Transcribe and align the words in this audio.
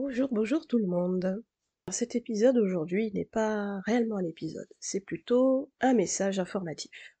Bonjour, 0.00 0.28
bonjour 0.30 0.64
tout 0.68 0.78
le 0.78 0.86
monde. 0.86 1.42
Cet 1.90 2.14
épisode 2.14 2.56
aujourd'hui 2.56 3.10
n'est 3.14 3.24
pas 3.24 3.80
réellement 3.80 4.18
un 4.18 4.24
épisode, 4.24 4.68
c'est 4.78 5.00
plutôt 5.00 5.72
un 5.80 5.92
message 5.92 6.38
informatif. 6.38 7.16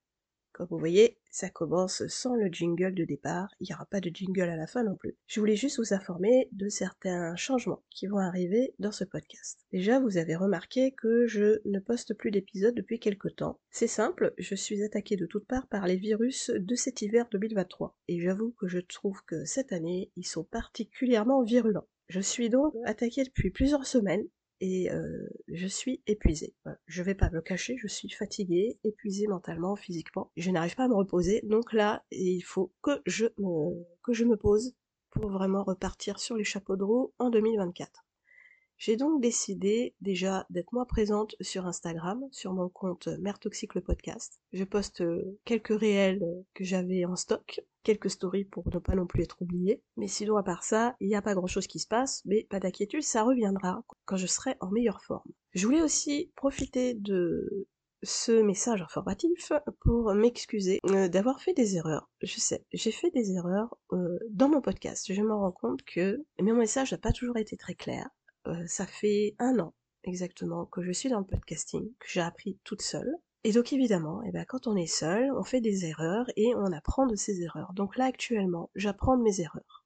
Comme 0.52 0.68
vous 0.70 0.78
voyez, 0.78 1.18
ça 1.28 1.50
commence 1.50 2.06
sans 2.06 2.36
le 2.36 2.46
jingle 2.46 2.94
de 2.94 3.04
départ, 3.04 3.48
il 3.58 3.66
n'y 3.68 3.74
aura 3.74 3.86
pas 3.86 4.00
de 4.00 4.14
jingle 4.14 4.48
à 4.48 4.54
la 4.54 4.68
fin 4.68 4.84
non 4.84 4.94
plus. 4.94 5.16
Je 5.26 5.40
voulais 5.40 5.56
juste 5.56 5.78
vous 5.78 5.92
informer 5.92 6.48
de 6.52 6.68
certains 6.68 7.34
changements 7.34 7.82
qui 7.90 8.06
vont 8.06 8.18
arriver 8.18 8.76
dans 8.78 8.92
ce 8.92 9.02
podcast. 9.02 9.58
Déjà, 9.72 9.98
vous 9.98 10.16
avez 10.16 10.36
remarqué 10.36 10.92
que 10.92 11.26
je 11.26 11.60
ne 11.64 11.80
poste 11.80 12.14
plus 12.14 12.30
d'épisodes 12.30 12.76
depuis 12.76 13.00
quelque 13.00 13.28
temps. 13.28 13.58
C'est 13.70 13.88
simple, 13.88 14.34
je 14.38 14.54
suis 14.54 14.84
attaqué 14.84 15.16
de 15.16 15.26
toutes 15.26 15.48
parts 15.48 15.66
par 15.66 15.88
les 15.88 15.96
virus 15.96 16.52
de 16.54 16.74
cet 16.76 17.02
hiver 17.02 17.26
2023. 17.32 17.98
Et 18.06 18.20
j'avoue 18.20 18.52
que 18.52 18.68
je 18.68 18.78
trouve 18.78 19.20
que 19.26 19.44
cette 19.44 19.72
année, 19.72 20.12
ils 20.14 20.26
sont 20.28 20.44
particulièrement 20.44 21.42
virulents. 21.42 21.88
Je 22.08 22.20
suis 22.20 22.48
donc 22.48 22.74
attaqué 22.84 23.22
depuis 23.24 23.50
plusieurs 23.50 23.86
semaines 23.86 24.26
et 24.60 24.90
euh, 24.90 25.28
je 25.48 25.66
suis 25.66 26.02
épuisée. 26.06 26.54
Je 26.86 27.02
vais 27.02 27.14
pas 27.14 27.30
me 27.30 27.40
cacher, 27.40 27.76
je 27.78 27.86
suis 27.86 28.08
fatiguée, 28.08 28.78
épuisée 28.82 29.26
mentalement, 29.26 29.76
physiquement. 29.76 30.30
Je 30.36 30.50
n'arrive 30.50 30.74
pas 30.74 30.84
à 30.84 30.88
me 30.88 30.94
reposer, 30.94 31.40
donc 31.44 31.72
là, 31.72 32.04
il 32.10 32.40
faut 32.40 32.72
que 32.82 33.02
je 33.06 33.26
me, 33.38 33.84
que 34.02 34.12
je 34.12 34.24
me 34.24 34.36
pose 34.36 34.74
pour 35.10 35.30
vraiment 35.30 35.64
repartir 35.64 36.18
sur 36.18 36.36
les 36.36 36.44
chapeaux 36.44 36.76
de 36.76 36.84
roue 36.84 37.12
en 37.18 37.30
2024. 37.30 38.04
J'ai 38.78 38.96
donc 38.96 39.20
décidé 39.20 39.96
déjà 40.00 40.46
d'être 40.50 40.72
moi 40.72 40.86
présente 40.86 41.34
sur 41.40 41.66
Instagram, 41.66 42.24
sur 42.30 42.52
mon 42.52 42.68
compte 42.68 43.08
Mère 43.18 43.40
Toxique 43.40 43.74
le 43.74 43.80
podcast. 43.80 44.40
Je 44.52 44.62
poste 44.62 45.00
euh, 45.00 45.36
quelques 45.44 45.76
réels 45.76 46.24
que 46.54 46.62
j'avais 46.62 47.04
en 47.04 47.16
stock, 47.16 47.60
quelques 47.82 48.10
stories 48.10 48.44
pour 48.44 48.72
ne 48.72 48.78
pas 48.78 48.94
non 48.94 49.08
plus 49.08 49.24
être 49.24 49.42
oublié. 49.42 49.82
Mais 49.96 50.06
sinon, 50.06 50.36
à 50.36 50.44
part 50.44 50.62
ça, 50.62 50.94
il 51.00 51.08
n'y 51.08 51.16
a 51.16 51.22
pas 51.22 51.34
grand 51.34 51.48
chose 51.48 51.66
qui 51.66 51.80
se 51.80 51.88
passe, 51.88 52.22
mais 52.24 52.46
pas 52.48 52.60
d'inquiétude, 52.60 53.02
ça 53.02 53.24
reviendra 53.24 53.82
quand 54.04 54.16
je 54.16 54.28
serai 54.28 54.54
en 54.60 54.70
meilleure 54.70 55.02
forme. 55.02 55.32
Je 55.54 55.66
voulais 55.66 55.82
aussi 55.82 56.30
profiter 56.36 56.94
de 56.94 57.66
ce 58.04 58.42
message 58.42 58.80
informatif 58.80 59.50
pour 59.80 60.14
m'excuser 60.14 60.78
euh, 60.86 61.08
d'avoir 61.08 61.40
fait 61.40 61.52
des 61.52 61.74
erreurs. 61.74 62.08
Je 62.22 62.38
sais, 62.38 62.64
j'ai 62.72 62.92
fait 62.92 63.10
des 63.10 63.32
erreurs 63.32 63.76
euh, 63.92 64.18
dans 64.30 64.48
mon 64.48 64.60
podcast. 64.60 65.12
Je 65.12 65.20
me 65.20 65.34
rends 65.34 65.50
compte 65.50 65.82
que 65.82 66.24
mon 66.40 66.54
message 66.54 66.92
n'a 66.92 66.98
pas 66.98 67.10
toujours 67.10 67.38
été 67.38 67.56
très 67.56 67.74
clair. 67.74 68.08
Euh, 68.46 68.66
ça 68.66 68.86
fait 68.86 69.34
un 69.38 69.58
an 69.58 69.74
exactement 70.04 70.66
que 70.66 70.82
je 70.82 70.92
suis 70.92 71.08
dans 71.08 71.18
le 71.18 71.26
podcasting, 71.26 71.92
que 71.98 72.06
j'ai 72.08 72.20
appris 72.20 72.58
toute 72.64 72.82
seule. 72.82 73.12
Et 73.44 73.52
donc 73.52 73.72
évidemment, 73.72 74.22
eh 74.26 74.30
ben, 74.32 74.44
quand 74.46 74.66
on 74.66 74.76
est 74.76 74.86
seul, 74.86 75.30
on 75.32 75.44
fait 75.44 75.60
des 75.60 75.84
erreurs 75.84 76.26
et 76.36 76.54
on 76.56 76.72
apprend 76.72 77.06
de 77.06 77.16
ses 77.16 77.42
erreurs. 77.42 77.72
Donc 77.74 77.96
là 77.96 78.06
actuellement, 78.06 78.70
j'apprends 78.74 79.16
de 79.16 79.22
mes 79.22 79.40
erreurs. 79.40 79.84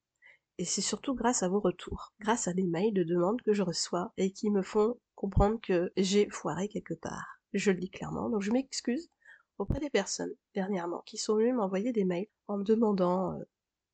Et 0.58 0.64
c'est 0.64 0.80
surtout 0.80 1.14
grâce 1.14 1.42
à 1.42 1.48
vos 1.48 1.60
retours, 1.60 2.12
grâce 2.20 2.46
à 2.48 2.52
des 2.52 2.66
mails 2.66 2.94
de 2.94 3.02
demande 3.02 3.42
que 3.42 3.52
je 3.52 3.62
reçois 3.62 4.12
et 4.16 4.32
qui 4.32 4.50
me 4.50 4.62
font 4.62 4.98
comprendre 5.14 5.60
que 5.60 5.92
j'ai 5.96 6.28
foiré 6.30 6.68
quelque 6.68 6.94
part. 6.94 7.40
Je 7.52 7.70
le 7.70 7.78
dis 7.78 7.90
clairement, 7.90 8.30
donc 8.30 8.42
je 8.42 8.50
m'excuse 8.50 9.10
auprès 9.58 9.80
des 9.80 9.90
personnes 9.90 10.32
dernièrement 10.54 11.02
qui 11.06 11.16
sont 11.16 11.36
venues 11.36 11.52
m'envoyer 11.52 11.92
des 11.92 12.04
mails 12.04 12.28
en 12.48 12.58
me 12.58 12.64
demandant 12.64 13.32
euh, 13.32 13.44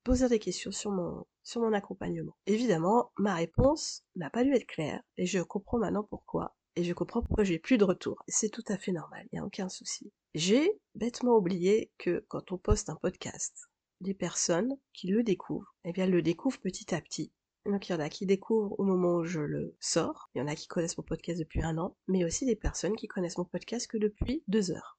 poser 0.04 0.28
des 0.28 0.38
questions 0.38 0.72
sur 0.72 0.90
mon, 0.90 1.26
sur 1.48 1.62
mon 1.62 1.72
accompagnement. 1.72 2.36
Évidemment, 2.46 3.10
ma 3.16 3.34
réponse 3.34 4.04
n'a 4.16 4.28
pas 4.28 4.44
dû 4.44 4.52
être 4.52 4.66
claire, 4.66 5.02
et 5.16 5.24
je 5.24 5.40
comprends 5.40 5.78
maintenant 5.78 6.04
pourquoi. 6.04 6.54
Et 6.76 6.84
je 6.84 6.92
comprends 6.92 7.22
pourquoi 7.22 7.42
j'ai 7.42 7.58
plus 7.58 7.78
de 7.78 7.84
retour. 7.84 8.22
C'est 8.28 8.50
tout 8.50 8.62
à 8.68 8.76
fait 8.76 8.92
normal, 8.92 9.26
il 9.32 9.36
n'y 9.36 9.40
a 9.40 9.46
aucun 9.46 9.70
souci. 9.70 10.12
J'ai 10.34 10.78
bêtement 10.94 11.36
oublié 11.36 11.90
que 11.96 12.26
quand 12.28 12.52
on 12.52 12.58
poste 12.58 12.90
un 12.90 12.96
podcast, 12.96 13.70
les 14.02 14.12
personnes 14.12 14.76
qui 14.92 15.08
le 15.08 15.22
découvrent, 15.22 15.74
eh 15.84 15.92
bien, 15.92 16.06
le 16.06 16.20
découvrent 16.20 16.60
petit 16.60 16.94
à 16.94 17.00
petit. 17.00 17.32
Donc 17.64 17.88
il 17.88 17.92
y 17.92 17.94
en 17.94 18.00
a 18.00 18.10
qui 18.10 18.26
découvrent 18.26 18.78
au 18.78 18.84
moment 18.84 19.14
où 19.14 19.24
je 19.24 19.40
le 19.40 19.74
sors, 19.80 20.28
il 20.34 20.40
y 20.40 20.42
en 20.42 20.48
a 20.48 20.54
qui 20.54 20.68
connaissent 20.68 20.98
mon 20.98 21.04
podcast 21.04 21.38
depuis 21.38 21.62
un 21.62 21.78
an, 21.78 21.96
mais 22.08 22.26
aussi 22.26 22.44
des 22.44 22.56
personnes 22.56 22.94
qui 22.94 23.08
connaissent 23.08 23.38
mon 23.38 23.46
podcast 23.46 23.86
que 23.86 23.96
depuis 23.96 24.44
deux 24.48 24.70
heures. 24.70 24.98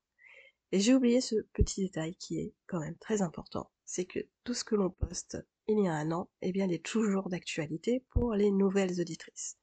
Et 0.71 0.79
j'ai 0.79 0.95
oublié 0.95 1.21
ce 1.21 1.35
petit 1.53 1.81
détail 1.81 2.15
qui 2.15 2.39
est 2.39 2.55
quand 2.65 2.79
même 2.79 2.97
très 2.97 3.21
important, 3.21 3.71
c'est 3.85 4.05
que 4.05 4.19
tout 4.43 4.55
ce 4.55 4.63
que 4.63 4.75
l'on 4.75 4.89
poste 4.89 5.37
il 5.71 5.83
y 5.83 5.87
a 5.87 5.93
un 5.93 6.11
an, 6.11 6.29
eh 6.41 6.51
bien, 6.51 6.65
il 6.65 6.73
est 6.73 6.83
toujours 6.83 7.29
d'actualité 7.29 8.03
pour 8.09 8.33
les 8.33 8.49
nouvelles 8.49 8.99
auditrices. 8.99 9.57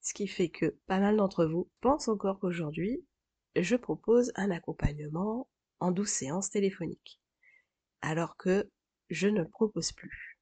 Ce 0.00 0.12
qui 0.12 0.26
fait 0.26 0.48
que 0.48 0.76
pas 0.86 0.98
mal 0.98 1.16
d'entre 1.16 1.44
vous 1.44 1.70
pensent 1.80 2.08
encore 2.08 2.40
qu'aujourd'hui, 2.40 3.04
je 3.54 3.76
propose 3.76 4.32
un 4.34 4.50
accompagnement 4.50 5.48
en 5.78 5.92
douce 5.92 6.10
séance 6.10 6.50
téléphonique. 6.50 7.20
Alors 8.00 8.36
que 8.36 8.70
je 9.10 9.28
ne 9.28 9.42
le 9.42 9.48
propose 9.48 9.92
plus. 9.92 10.40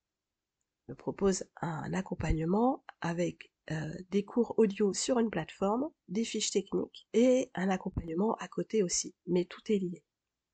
Je 0.89 0.95
propose 0.95 1.45
un 1.61 1.93
accompagnement 1.93 2.83
avec 3.03 3.53
euh, 3.71 3.93
des 4.11 4.25
cours 4.25 4.55
audio 4.59 4.95
sur 4.95 5.19
une 5.19 5.31
plateforme, 5.31 5.91
des 6.09 6.25
fiches 6.25 6.51
techniques 6.51 7.07
et 7.13 7.51
un 7.55 7.69
accompagnement 7.69 8.35
à 8.37 8.49
côté 8.49 8.83
aussi. 8.83 9.15
Mais 9.27 9.45
tout 9.45 9.61
est 9.71 9.79
lié. 9.79 10.03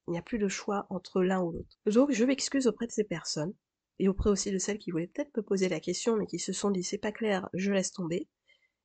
Il 0.08 0.10
n'y 0.10 0.18
a 0.18 0.22
plus 0.22 0.38
de 0.38 0.48
choix 0.48 0.86
entre 0.90 1.22
l'un 1.22 1.40
ou 1.42 1.52
l'autre. 1.52 1.78
Donc 1.86 2.10
je 2.10 2.24
m'excuse 2.24 2.66
auprès 2.66 2.86
de 2.86 2.92
ces 2.92 3.04
personnes, 3.04 3.54
et 3.98 4.08
auprès 4.08 4.30
aussi 4.30 4.50
de 4.50 4.58
celles 4.58 4.78
qui 4.78 4.90
voulaient 4.90 5.06
peut-être 5.06 5.36
me 5.36 5.42
poser 5.42 5.68
la 5.68 5.80
question, 5.80 6.16
mais 6.16 6.26
qui 6.26 6.38
se 6.38 6.52
sont 6.52 6.70
dit 6.70 6.82
c'est 6.82 6.98
pas 6.98 7.12
clair, 7.12 7.48
je 7.54 7.72
laisse 7.72 7.92
tomber. 7.92 8.28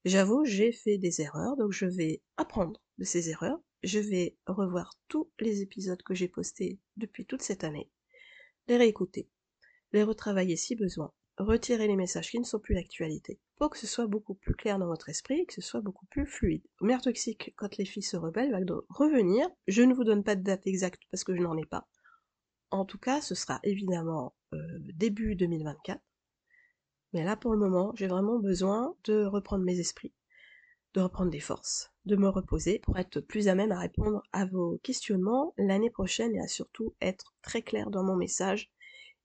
J'avoue, 0.06 0.46
j'ai 0.46 0.72
fait 0.72 0.98
des 0.98 1.22
erreurs, 1.22 1.58
donc 1.58 1.72
je 1.72 1.86
vais 1.86 2.22
apprendre 2.38 2.82
de 2.98 3.04
ces 3.04 3.30
erreurs. 3.30 3.60
Je 3.84 4.00
vais 4.00 4.36
revoir 4.48 4.96
tous 5.08 5.32
les 5.40 5.62
épisodes 5.62 6.02
que 6.04 6.14
j'ai 6.14 6.28
postés 6.28 6.80
depuis 6.98 7.26
toute 7.26 7.42
cette 7.42 7.64
année, 7.64 7.90
les 8.68 8.78
réécouter, 8.78 9.30
les 9.92 10.04
retravailler 10.04 10.56
si 10.56 10.76
besoin, 10.76 11.12
retirer 11.38 11.88
les 11.88 11.96
messages 11.96 12.30
qui 12.30 12.40
ne 12.40 12.46
sont 12.46 12.60
plus 12.60 12.76
d'actualité, 12.76 13.40
pour 13.58 13.70
que 13.70 13.78
ce 13.78 13.88
soit 13.88 14.08
beaucoup 14.08 14.36
plus 14.36 14.54
clair 14.54 14.80
dans 14.80 14.88
votre 14.88 15.10
esprit 15.10 15.46
que 15.46 15.54
ce 15.54 15.62
soit 15.62 15.82
beaucoup 15.82 16.06
plus 16.08 16.28
fluide. 16.28 16.64
Mère 16.82 17.02
toxique, 17.02 17.54
quand 17.58 17.78
les 17.78 17.86
filles 17.86 18.04
se 18.04 18.18
rebellent, 18.18 18.52
va 18.52 18.60
revenir. 18.90 19.48
Je 19.68 19.82
ne 19.82 19.94
vous 19.94 20.04
donne 20.04 20.24
pas 20.24 20.36
de 20.36 20.44
date 20.44 20.68
exacte 20.68 21.02
parce 21.12 21.24
que 21.24 21.36
je 21.36 21.42
n'en 21.42 21.58
ai 21.58 21.66
pas. 21.66 21.88
En 22.70 22.86
tout 22.86 23.00
cas, 23.00 23.22
ce 23.22 23.36
sera 23.36 23.60
évidemment 23.64 24.36
euh, 24.54 24.80
début 24.96 25.36
2024. 25.36 26.02
Mais 27.14 27.24
là, 27.24 27.36
pour 27.36 27.52
le 27.52 27.60
moment, 27.60 27.92
j'ai 27.96 28.08
vraiment 28.08 28.40
besoin 28.40 28.96
de 29.04 29.26
reprendre 29.26 29.64
mes 29.64 29.80
esprits, 29.80 30.14
de 30.94 31.02
reprendre 31.02 31.32
des 31.32 31.40
forces, 31.40 31.92
de 32.06 32.16
me 32.16 32.30
reposer 32.30 32.80
pour 32.80 32.98
être 32.98 33.20
plus 33.20 33.48
à 33.48 33.56
même 33.56 33.72
à 33.72 33.80
répondre 33.80 34.24
à 34.32 34.46
vos 34.46 34.80
questionnements 34.84 35.54
l'année 35.58 35.90
prochaine 35.90 36.36
et 36.36 36.42
à 36.42 36.48
surtout 36.48 36.96
être 37.02 37.34
très 37.42 37.62
clair 37.62 37.90
dans 37.90 38.04
mon 38.04 38.16
message 38.16 38.72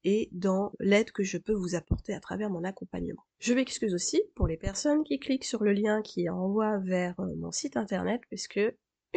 et 0.05 0.29
dans 0.31 0.73
l'aide 0.79 1.11
que 1.11 1.25
je 1.25 1.39
peux 1.39 1.53
vous 1.53 1.75
apporter 1.75 2.15
à 2.15 2.21
travers 2.21 2.49
mon 2.49 2.63
accompagnement. 2.63 3.25
Je 3.41 3.55
m'excuse 3.55 3.95
aussi 3.95 4.23
pour 4.37 4.47
les 4.47 4.57
personnes 4.57 5.03
qui 5.03 5.19
cliquent 5.19 5.45
sur 5.45 5.65
le 5.65 5.73
lien 5.73 6.01
qui 6.03 6.29
envoie 6.29 6.79
vers 6.79 7.19
euh, 7.19 7.35
mon 7.37 7.51
site 7.51 7.77
internet 7.77 8.21
puisque 8.29 8.61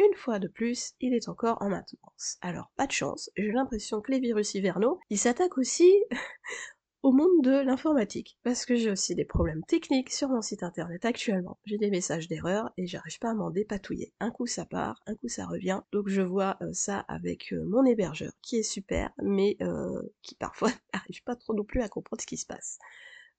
une 0.00 0.16
fois 0.16 0.38
de 0.38 0.48
plus, 0.48 0.94
il 1.00 1.14
est 1.14 1.28
encore 1.28 1.58
en 1.60 1.68
maintenance. 1.68 2.38
Alors, 2.40 2.70
pas 2.76 2.86
de 2.86 2.92
chance, 2.92 3.30
j'ai 3.36 3.52
l'impression 3.52 4.00
que 4.00 4.12
les 4.12 4.20
virus 4.20 4.54
hivernaux, 4.54 4.98
ils 5.10 5.18
s'attaquent 5.18 5.58
aussi 5.58 5.92
au 7.02 7.12
monde 7.12 7.42
de 7.42 7.60
l'informatique, 7.60 8.38
parce 8.42 8.66
que 8.66 8.76
j'ai 8.76 8.90
aussi 8.90 9.14
des 9.14 9.24
problèmes 9.24 9.62
techniques 9.64 10.10
sur 10.10 10.28
mon 10.28 10.42
site 10.42 10.62
internet 10.62 11.04
actuellement. 11.04 11.58
J'ai 11.64 11.78
des 11.78 11.90
messages 11.90 12.28
d'erreur 12.28 12.70
et 12.76 12.86
j'arrive 12.86 13.18
pas 13.18 13.30
à 13.30 13.34
m'en 13.34 13.50
dépatouiller. 13.50 14.12
Un 14.20 14.30
coup 14.30 14.46
ça 14.46 14.66
part, 14.66 15.00
un 15.06 15.14
coup 15.14 15.28
ça 15.28 15.46
revient, 15.46 15.80
donc 15.92 16.08
je 16.08 16.22
vois 16.22 16.56
euh, 16.62 16.72
ça 16.72 17.00
avec 17.00 17.52
euh, 17.52 17.64
mon 17.66 17.84
hébergeur, 17.84 18.32
qui 18.42 18.56
est 18.56 18.62
super, 18.62 19.10
mais 19.22 19.56
euh, 19.62 20.02
qui 20.22 20.34
parfois 20.34 20.70
n'arrive 20.94 21.22
pas 21.24 21.36
trop 21.36 21.54
non 21.54 21.64
plus 21.64 21.80
à 21.82 21.88
comprendre 21.88 22.20
ce 22.20 22.26
qui 22.26 22.36
se 22.36 22.46
passe. 22.46 22.78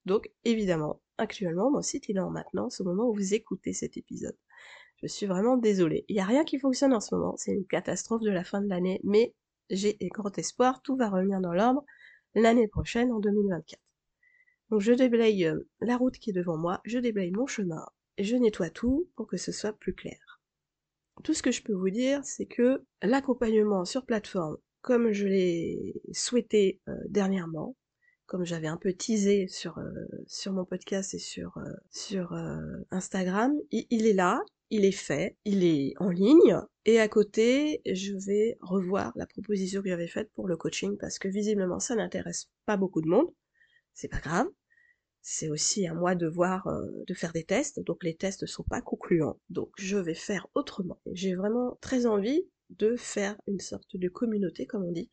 Donc 0.06 0.32
évidemment, 0.44 1.00
actuellement, 1.18 1.70
mon 1.70 1.82
site 1.82 2.10
il 2.10 2.18
est 2.18 2.22
en 2.22 2.32
maintenance 2.32 2.82
au 2.82 2.84
moment 2.84 3.08
où 3.10 3.14
vous 3.14 3.34
écoutez 3.36 3.74
cet 3.74 3.98
épisode. 3.98 4.38
Je 5.02 5.08
suis 5.08 5.26
vraiment 5.26 5.58
désolée. 5.58 6.06
Il 6.08 6.16
n'y 6.16 6.22
a 6.22 6.26
rien 6.26 6.44
qui 6.44 6.60
fonctionne 6.60 6.94
en 6.94 7.00
ce 7.00 7.16
moment, 7.16 7.36
c'est 7.38 7.54
une 7.54 7.66
catastrophe 7.66 8.22
de 8.22 8.30
la 8.30 8.44
fin 8.44 8.62
de 8.62 8.70
l'année, 8.70 9.02
mais 9.04 9.34
j'ai 9.70 9.98
grand 10.14 10.38
espoir, 10.38 10.82
tout 10.82 10.96
va 10.96 11.10
revenir 11.10 11.40
dans 11.40 11.54
l'ordre 11.54 11.84
l'année 12.36 12.68
prochaine 12.68 13.12
en 13.12 13.20
2024. 13.20 13.80
Donc 14.70 14.82
je 14.82 14.94
déblaye 14.94 15.46
euh, 15.46 15.68
la 15.82 15.98
route 15.98 16.18
qui 16.18 16.30
est 16.30 16.34
devant 16.34 16.58
moi, 16.58 16.82
je 16.86 17.00
déblaye 17.00 17.32
mon 17.32 17.48
chemin, 17.48 17.86
je 18.18 18.36
nettoie 18.36 18.70
tout 18.70 19.10
pour 19.16 19.28
que 19.28 19.38
ce 19.38 19.52
soit 19.52 19.74
plus 19.74 19.94
clair. 19.94 20.42
Tout 21.24 21.34
ce 21.34 21.44
que 21.44 21.52
je 21.52 21.62
peux 21.62 21.74
vous 21.74 21.90
dire, 21.90 22.24
c'est 22.24 22.46
que 22.46 22.84
l'accompagnement 23.02 23.86
sur 23.86 24.06
plateforme, 24.06 24.58
comme 24.82 25.12
je 25.12 25.28
l'ai 25.28 26.02
souhaité 26.14 26.82
euh, 26.88 26.96
dernièrement, 27.10 27.76
comme 28.26 28.46
j'avais 28.46 28.68
un 28.68 28.78
peu 28.78 28.94
teasé 28.94 29.48
sur, 29.48 29.78
euh, 29.78 29.92
sur 30.26 30.54
mon 30.54 30.64
podcast 30.64 31.14
et 31.14 31.20
sur, 31.20 31.60
sur 31.90 32.34
Instagram, 32.92 33.54
il, 33.72 34.08
est 34.08 34.14
là, 34.14 34.42
il 34.72 34.86
est 34.86 34.92
fait, 34.92 35.38
il 35.46 35.64
est 35.64 35.94
en 35.98 36.10
ligne, 36.10 36.58
et 36.86 37.00
à 37.00 37.08
côté, 37.08 37.82
je 37.86 38.14
vais 38.14 38.58
revoir 38.62 39.12
la 39.16 39.28
proposition 39.28 39.82
que 39.82 39.90
j'avais 39.90 40.08
faite 40.08 40.32
pour 40.34 40.48
le 40.48 40.58
coaching, 40.58 40.98
parce 40.98 41.20
que 41.20 41.28
visiblement 41.28 41.80
ça 41.80 41.96
n'intéresse 41.96 42.50
pas 42.66 42.78
beaucoup 42.78 43.02
de 43.02 43.08
monde, 43.08 43.28
c'est 43.94 44.08
pas 44.08 44.20
grave, 44.20 44.48
c'est 45.22 45.50
aussi 45.50 45.86
à 45.86 45.94
moi 45.94 46.16
de 46.16 46.26
voir, 46.26 46.68
euh, 46.68 46.88
de 47.06 47.14
faire 47.14 47.34
des 47.34 47.44
tests, 47.44 47.80
donc 47.82 48.04
les 48.04 48.16
tests 48.16 48.44
ne 48.44 48.48
sont 48.48 48.64
pas 48.64 48.82
concluants, 48.82 49.40
donc 49.50 49.70
je 49.78 49.98
vais 49.98 50.16
faire 50.16 50.48
autrement. 50.56 51.00
J'ai 51.12 51.36
vraiment 51.36 51.78
très 51.82 52.06
envie 52.06 52.48
de 52.70 52.96
faire 52.96 53.36
une 53.48 53.60
sorte 53.60 53.98
de 53.98 54.08
communauté, 54.08 54.66
comme 54.66 54.86
on 54.86 54.92
dit. 54.92 55.12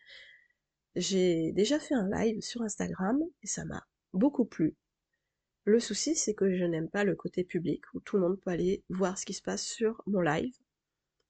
J'ai 0.95 1.53
déjà 1.53 1.79
fait 1.79 1.95
un 1.95 2.09
live 2.09 2.41
sur 2.41 2.63
Instagram, 2.63 3.21
et 3.43 3.47
ça 3.47 3.65
m'a 3.65 3.85
beaucoup 4.15 4.45
plu. 4.45 4.77
Le 5.69 5.81
souci, 5.81 6.17
c'est 6.17 6.33
que 6.33 6.57
je 6.57 6.65
n'aime 6.65 6.89
pas 6.89 7.05
le 7.05 7.15
côté 7.15 7.45
public, 7.45 7.83
où 7.93 8.01
tout 8.01 8.17
le 8.17 8.23
monde 8.23 8.41
peut 8.41 8.49
aller 8.49 8.83
voir 8.89 9.19
ce 9.19 9.27
qui 9.27 9.35
se 9.35 9.43
passe 9.43 9.63
sur 9.63 10.03
mon 10.07 10.23
live, 10.23 10.55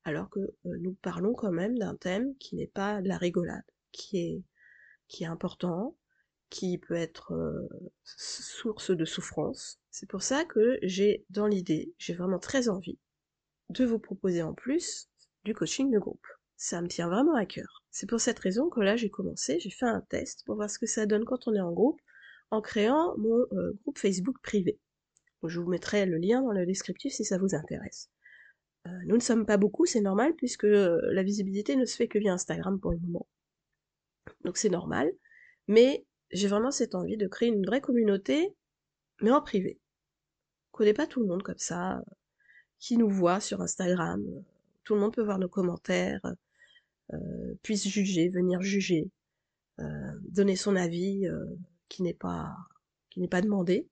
alors 0.04 0.30
que 0.30 0.38
euh, 0.38 0.76
nous 0.80 0.94
parlons 1.02 1.34
quand 1.34 1.50
même 1.50 1.76
d'un 1.76 1.96
thème 1.96 2.36
qui 2.36 2.54
n'est 2.54 2.68
pas 2.68 3.02
de 3.02 3.08
la 3.08 3.18
rigolade, 3.18 3.64
qui 3.90 4.44
est, 5.18 5.24
important, 5.24 5.96
qui 6.50 6.78
peut 6.78 6.94
être 6.94 7.32
euh, 7.32 7.68
source 8.04 8.92
de 8.92 9.04
souffrance. 9.04 9.80
C'est 9.90 10.08
pour 10.08 10.22
ça 10.22 10.44
que 10.44 10.78
j'ai 10.84 11.26
dans 11.30 11.48
l'idée, 11.48 11.92
j'ai 11.98 12.14
vraiment 12.14 12.38
très 12.38 12.68
envie 12.68 13.00
de 13.70 13.84
vous 13.84 13.98
proposer 13.98 14.42
en 14.42 14.54
plus 14.54 15.08
du 15.42 15.52
coaching 15.52 15.90
de 15.90 15.98
groupe. 15.98 16.28
Ça 16.56 16.80
me 16.80 16.86
tient 16.86 17.08
vraiment 17.08 17.34
à 17.34 17.44
cœur. 17.44 17.82
C'est 17.90 18.08
pour 18.08 18.20
cette 18.20 18.38
raison 18.38 18.68
que 18.68 18.82
là 18.82 18.94
j'ai 18.94 19.10
commencé, 19.10 19.58
j'ai 19.58 19.70
fait 19.70 19.86
un 19.86 20.02
test 20.02 20.44
pour 20.46 20.54
voir 20.54 20.70
ce 20.70 20.78
que 20.78 20.86
ça 20.86 21.06
donne 21.06 21.24
quand 21.24 21.48
on 21.48 21.54
est 21.56 21.60
en 21.60 21.72
groupe, 21.72 22.00
en 22.50 22.60
créant 22.60 23.16
mon 23.18 23.46
euh, 23.52 23.72
groupe 23.82 23.98
Facebook 23.98 24.36
privé. 24.42 24.78
je 25.44 25.60
vous 25.60 25.68
mettrai 25.68 26.06
le 26.06 26.18
lien 26.18 26.42
dans 26.42 26.52
le 26.52 26.66
descriptif 26.66 27.12
si 27.12 27.24
ça 27.24 27.38
vous 27.38 27.54
intéresse. 27.54 28.10
Euh, 28.86 28.90
nous 29.06 29.16
ne 29.16 29.22
sommes 29.22 29.46
pas 29.46 29.56
beaucoup, 29.56 29.86
c'est 29.86 30.00
normal, 30.00 30.34
puisque 30.36 30.64
euh, 30.64 31.00
la 31.12 31.22
visibilité 31.22 31.76
ne 31.76 31.84
se 31.84 31.96
fait 31.96 32.08
que 32.08 32.18
via 32.18 32.32
Instagram 32.32 32.80
pour 32.80 32.92
le 32.92 32.98
moment. 32.98 33.26
Donc 34.44 34.56
c'est 34.56 34.70
normal, 34.70 35.10
mais 35.66 36.06
j'ai 36.30 36.48
vraiment 36.48 36.70
cette 36.70 36.94
envie 36.94 37.16
de 37.16 37.26
créer 37.26 37.48
une 37.48 37.64
vraie 37.64 37.80
communauté, 37.80 38.54
mais 39.20 39.30
en 39.30 39.42
privé. 39.42 39.78
Je 40.68 40.78
connais 40.78 40.94
pas 40.94 41.06
tout 41.06 41.20
le 41.20 41.26
monde 41.26 41.42
comme 41.42 41.58
ça, 41.58 42.02
qui 42.78 42.96
nous 42.96 43.10
voit 43.10 43.40
sur 43.40 43.60
Instagram, 43.60 44.22
tout 44.84 44.94
le 44.94 45.00
monde 45.00 45.14
peut 45.14 45.24
voir 45.24 45.38
nos 45.38 45.48
commentaires, 45.48 46.20
puisse 47.62 47.88
juger, 47.88 48.28
venir 48.28 48.62
juger, 48.62 49.10
donner 50.30 50.54
son 50.54 50.76
avis 50.76 51.26
qui 51.88 52.02
n'est 52.02 52.14
pas 52.14 52.54
qui 53.10 53.20
n'est 53.20 53.28
pas 53.28 53.40
demandé. 53.42 53.88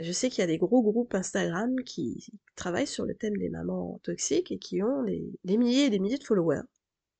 Je 0.00 0.12
sais 0.12 0.30
qu'il 0.30 0.40
y 0.40 0.44
a 0.44 0.46
des 0.48 0.58
gros 0.58 0.82
groupes 0.82 1.14
Instagram 1.14 1.76
qui 1.84 2.32
travaillent 2.56 2.86
sur 2.86 3.04
le 3.04 3.14
thème 3.14 3.36
des 3.36 3.48
mamans 3.48 4.00
toxiques 4.02 4.50
et 4.50 4.58
qui 4.58 4.82
ont 4.82 5.04
des, 5.04 5.56
milliers 5.56 5.84
et 5.84 5.90
des 5.90 5.98
milliers 5.98 6.18
de 6.18 6.24
followers. 6.24 6.62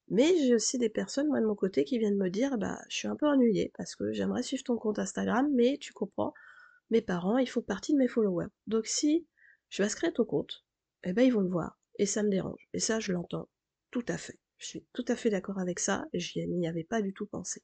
Mais 0.09 0.37
j'ai 0.39 0.55
aussi 0.55 0.79
des 0.79 0.89
personnes, 0.89 1.29
moi 1.29 1.41
de 1.41 1.47
mon 1.47 1.55
côté, 1.55 1.85
qui 1.85 1.99
viennent 1.99 2.17
me 2.17 2.29
dire, 2.29 2.59
bah, 2.59 2.79
je 2.89 2.97
suis 2.97 3.09
un 3.09 3.17
peu 3.17 3.27
ennuyée 3.27 3.73
parce 3.77 3.95
que 3.95 4.13
j'aimerais 4.13 4.43
suivre 4.43 4.65
ton 4.65 4.77
compte 4.77 4.99
Instagram, 4.99 5.49
mais 5.55 5.79
tu 5.79 5.93
comprends, 5.93 6.35
mes 6.91 7.03
parents, 7.03 7.39
ils 7.39 7.49
font 7.49 7.63
partie 7.63 7.93
de 7.93 7.99
mes 7.99 8.09
followers. 8.09 8.49
Donc 8.67 8.87
si 8.87 9.27
je 9.71 9.83
inscrire 9.83 10.13
ton 10.13 10.25
compte, 10.25 10.65
eh 11.05 11.13
ben 11.13 11.23
ils 11.23 11.33
vont 11.33 11.41
le 11.41 11.49
voir. 11.49 11.79
Et 11.99 12.07
ça 12.07 12.23
me 12.23 12.31
dérange. 12.31 12.69
Et 12.73 12.81
ça, 12.81 13.01
je 13.01 13.13
l'entends 13.13 13.49
tout 13.91 14.05
à 14.09 14.19
fait. 14.19 14.39
Je 14.59 14.67
suis 14.67 14.87
tout 14.93 15.05
à 15.09 15.17
fait 15.17 15.31
d'accord 15.31 15.59
avec 15.59 15.79
ça, 15.79 16.07
je 16.15 16.41
n'y 16.41 16.69
avais 16.69 16.85
pas 16.85 17.03
du 17.03 17.13
tout 17.13 17.27
pensé. 17.27 17.63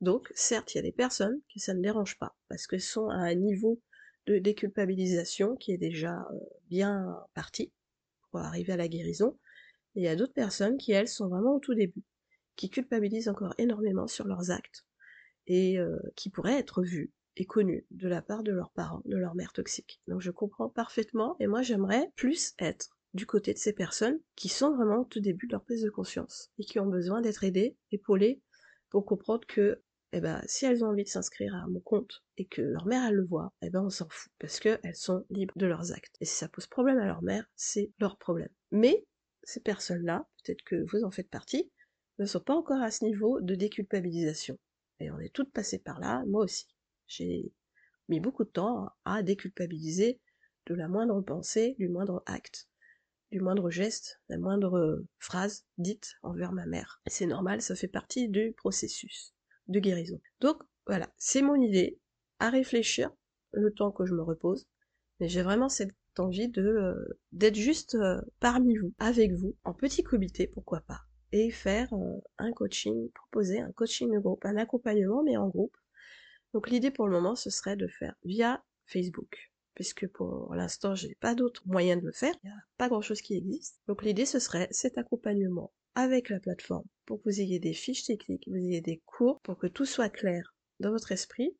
Donc, 0.00 0.30
certes, 0.34 0.74
il 0.74 0.78
y 0.78 0.80
a 0.80 0.82
des 0.82 0.92
personnes 0.92 1.40
qui 1.48 1.58
ça 1.60 1.74
ne 1.74 1.82
dérange 1.82 2.18
pas, 2.18 2.36
parce 2.48 2.66
qu'elles 2.66 2.80
sont 2.80 3.08
à 3.08 3.16
un 3.16 3.34
niveau 3.34 3.80
de 4.26 4.38
déculpabilisation 4.38 5.56
qui 5.56 5.72
est 5.72 5.78
déjà 5.78 6.20
euh, 6.32 6.38
bien 6.68 7.16
parti 7.34 7.72
pour 8.30 8.40
arriver 8.40 8.74
à 8.74 8.76
la 8.76 8.88
guérison. 8.88 9.38
Et 9.94 10.00
il 10.00 10.04
y 10.04 10.08
a 10.08 10.16
d'autres 10.16 10.34
personnes 10.34 10.76
qui, 10.76 10.92
elles, 10.92 11.08
sont 11.08 11.28
vraiment 11.28 11.56
au 11.56 11.60
tout 11.60 11.74
début, 11.74 12.04
qui 12.56 12.70
culpabilisent 12.70 13.28
encore 13.28 13.54
énormément 13.58 14.06
sur 14.06 14.26
leurs 14.26 14.50
actes, 14.50 14.84
et 15.46 15.78
euh, 15.78 15.98
qui 16.14 16.30
pourraient 16.30 16.58
être 16.58 16.82
vues 16.82 17.12
et 17.36 17.46
connues 17.46 17.86
de 17.90 18.08
la 18.08 18.20
part 18.20 18.42
de 18.42 18.52
leurs 18.52 18.70
parents, 18.70 19.02
de 19.04 19.16
leur 19.16 19.34
mère 19.34 19.52
toxique. 19.52 20.00
Donc 20.06 20.20
je 20.20 20.30
comprends 20.30 20.68
parfaitement, 20.68 21.36
et 21.40 21.46
moi 21.46 21.62
j'aimerais 21.62 22.12
plus 22.16 22.54
être 22.58 22.90
du 23.14 23.26
côté 23.26 23.54
de 23.54 23.58
ces 23.58 23.72
personnes 23.72 24.20
qui 24.36 24.48
sont 24.48 24.76
vraiment 24.76 25.00
au 25.00 25.04
tout 25.04 25.20
début 25.20 25.46
de 25.46 25.52
leur 25.52 25.64
prise 25.64 25.82
de 25.82 25.90
conscience, 25.90 26.52
et 26.58 26.64
qui 26.64 26.78
ont 26.78 26.86
besoin 26.86 27.20
d'être 27.20 27.44
aidées, 27.44 27.76
épaulées, 27.90 28.42
pour 28.90 29.04
comprendre 29.04 29.46
que 29.46 29.82
eh 30.12 30.20
ben, 30.20 30.42
si 30.46 30.64
elles 30.64 30.84
ont 30.84 30.88
envie 30.88 31.04
de 31.04 31.08
s'inscrire 31.08 31.54
à 31.54 31.66
mon 31.68 31.80
compte 31.80 32.24
et 32.38 32.46
que 32.46 32.62
leur 32.62 32.86
mère 32.86 33.06
elle 33.06 33.16
le 33.16 33.24
voit, 33.24 33.52
eh 33.62 33.70
ben 33.70 33.82
on 33.82 33.90
s'en 33.90 34.08
fout 34.08 34.32
parce 34.38 34.58
qu'elles 34.58 34.96
sont 34.96 35.24
libres 35.30 35.56
de 35.56 35.66
leurs 35.66 35.92
actes. 35.92 36.16
Et 36.20 36.24
si 36.24 36.34
ça 36.34 36.48
pose 36.48 36.66
problème 36.66 36.98
à 36.98 37.06
leur 37.06 37.22
mère, 37.22 37.44
c'est 37.56 37.92
leur 37.98 38.16
problème. 38.16 38.48
Mais 38.70 39.06
ces 39.42 39.60
personnes-là, 39.60 40.26
peut-être 40.42 40.62
que 40.64 40.84
vous 40.90 41.04
en 41.04 41.10
faites 41.10 41.28
partie, 41.28 41.70
ne 42.18 42.24
sont 42.24 42.40
pas 42.40 42.54
encore 42.54 42.82
à 42.82 42.90
ce 42.90 43.04
niveau 43.04 43.40
de 43.40 43.54
déculpabilisation. 43.54 44.58
Et 45.00 45.10
on 45.10 45.18
est 45.18 45.32
toutes 45.32 45.52
passées 45.52 45.78
par 45.78 46.00
là, 46.00 46.24
moi 46.26 46.44
aussi. 46.44 46.66
J'ai 47.06 47.52
mis 48.08 48.20
beaucoup 48.20 48.44
de 48.44 48.50
temps 48.50 48.90
à 49.04 49.22
déculpabiliser 49.22 50.20
de 50.66 50.74
la 50.74 50.88
moindre 50.88 51.20
pensée, 51.20 51.76
du 51.78 51.88
moindre 51.88 52.22
acte, 52.26 52.68
du 53.30 53.40
moindre 53.40 53.70
geste, 53.70 54.20
la 54.28 54.38
moindre 54.38 55.04
phrase 55.18 55.66
dite 55.76 56.14
envers 56.22 56.52
ma 56.52 56.66
mère. 56.66 57.02
C'est 57.06 57.26
normal, 57.26 57.60
ça 57.60 57.74
fait 57.74 57.88
partie 57.88 58.28
du 58.28 58.52
processus 58.56 59.34
de 59.68 59.80
guérison. 59.80 60.20
Donc 60.40 60.62
voilà, 60.86 61.08
c'est 61.16 61.42
mon 61.42 61.56
idée, 61.56 61.98
à 62.38 62.50
réfléchir 62.50 63.10
le 63.52 63.72
temps 63.72 63.90
que 63.90 64.06
je 64.06 64.14
me 64.14 64.22
repose, 64.22 64.66
mais 65.20 65.28
j'ai 65.28 65.42
vraiment 65.42 65.68
cette 65.68 65.94
envie 66.18 66.48
de 66.48 66.62
euh, 66.62 67.18
d'être 67.32 67.54
juste 67.54 67.94
euh, 67.94 68.20
parmi 68.40 68.76
vous, 68.76 68.92
avec 68.98 69.32
vous, 69.32 69.56
en 69.64 69.72
petit 69.74 70.02
comité, 70.02 70.46
pourquoi 70.46 70.80
pas, 70.80 71.00
et 71.32 71.50
faire 71.50 71.92
euh, 71.92 72.20
un 72.38 72.52
coaching, 72.52 73.10
proposer 73.12 73.60
un 73.60 73.72
coaching 73.72 74.12
de 74.12 74.18
groupe, 74.18 74.44
un 74.44 74.56
accompagnement, 74.56 75.22
mais 75.22 75.36
en 75.36 75.48
groupe. 75.48 75.76
Donc 76.54 76.70
l'idée 76.70 76.90
pour 76.90 77.06
le 77.06 77.12
moment, 77.12 77.34
ce 77.34 77.50
serait 77.50 77.76
de 77.76 77.86
faire 77.86 78.14
via 78.24 78.62
Facebook, 78.86 79.52
puisque 79.78 80.08
pour 80.08 80.52
l'instant, 80.56 80.96
j'ai 80.96 81.14
pas 81.20 81.36
d'autres 81.36 81.62
moyens 81.64 82.02
de 82.02 82.06
le 82.06 82.12
faire, 82.12 82.34
il 82.42 82.48
n'y 82.48 82.52
a 82.52 82.64
pas 82.78 82.88
grand 82.88 83.00
chose 83.00 83.22
qui 83.22 83.36
existe. 83.36 83.80
Donc 83.86 84.02
l'idée, 84.02 84.26
ce 84.26 84.40
serait 84.40 84.66
cet 84.72 84.98
accompagnement 84.98 85.72
avec 85.94 86.30
la 86.30 86.40
plateforme 86.40 86.82
pour 87.06 87.18
que 87.18 87.30
vous 87.30 87.40
ayez 87.40 87.60
des 87.60 87.74
fiches 87.74 88.02
techniques, 88.02 88.48
vous 88.48 88.56
ayez 88.56 88.80
des 88.80 89.00
cours 89.06 89.40
pour 89.42 89.56
que 89.56 89.68
tout 89.68 89.84
soit 89.84 90.08
clair 90.08 90.56
dans 90.80 90.90
votre 90.90 91.12
esprit 91.12 91.56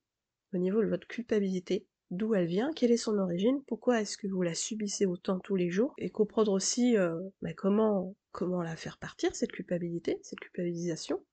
au 0.53 0.59
niveau 0.59 0.83
de 0.83 0.89
votre 0.89 1.07
culpabilité, 1.07 1.87
d'où 2.11 2.35
elle 2.35 2.49
vient, 2.49 2.73
quelle 2.73 2.91
est 2.91 2.97
son 2.97 3.17
origine, 3.19 3.63
pourquoi 3.69 4.01
est-ce 4.01 4.17
que 4.17 4.27
vous 4.27 4.43
la 4.43 4.55
subissez 4.55 5.07
autant 5.07 5.39
tous 5.39 5.55
les 5.55 5.71
jours, 5.71 5.95
et 5.97 6.11
comprendre 6.11 6.51
aussi 6.51 6.97
euh, 6.97 7.21
bah, 7.41 7.55
comment 7.55 8.17
comment 8.33 8.63
la 8.63 8.75
faire 8.75 8.99
partir 8.99 9.37
cette 9.37 9.53
culpabilité, 9.53 10.19
cette 10.23 10.41
culpabilisation. 10.41 11.25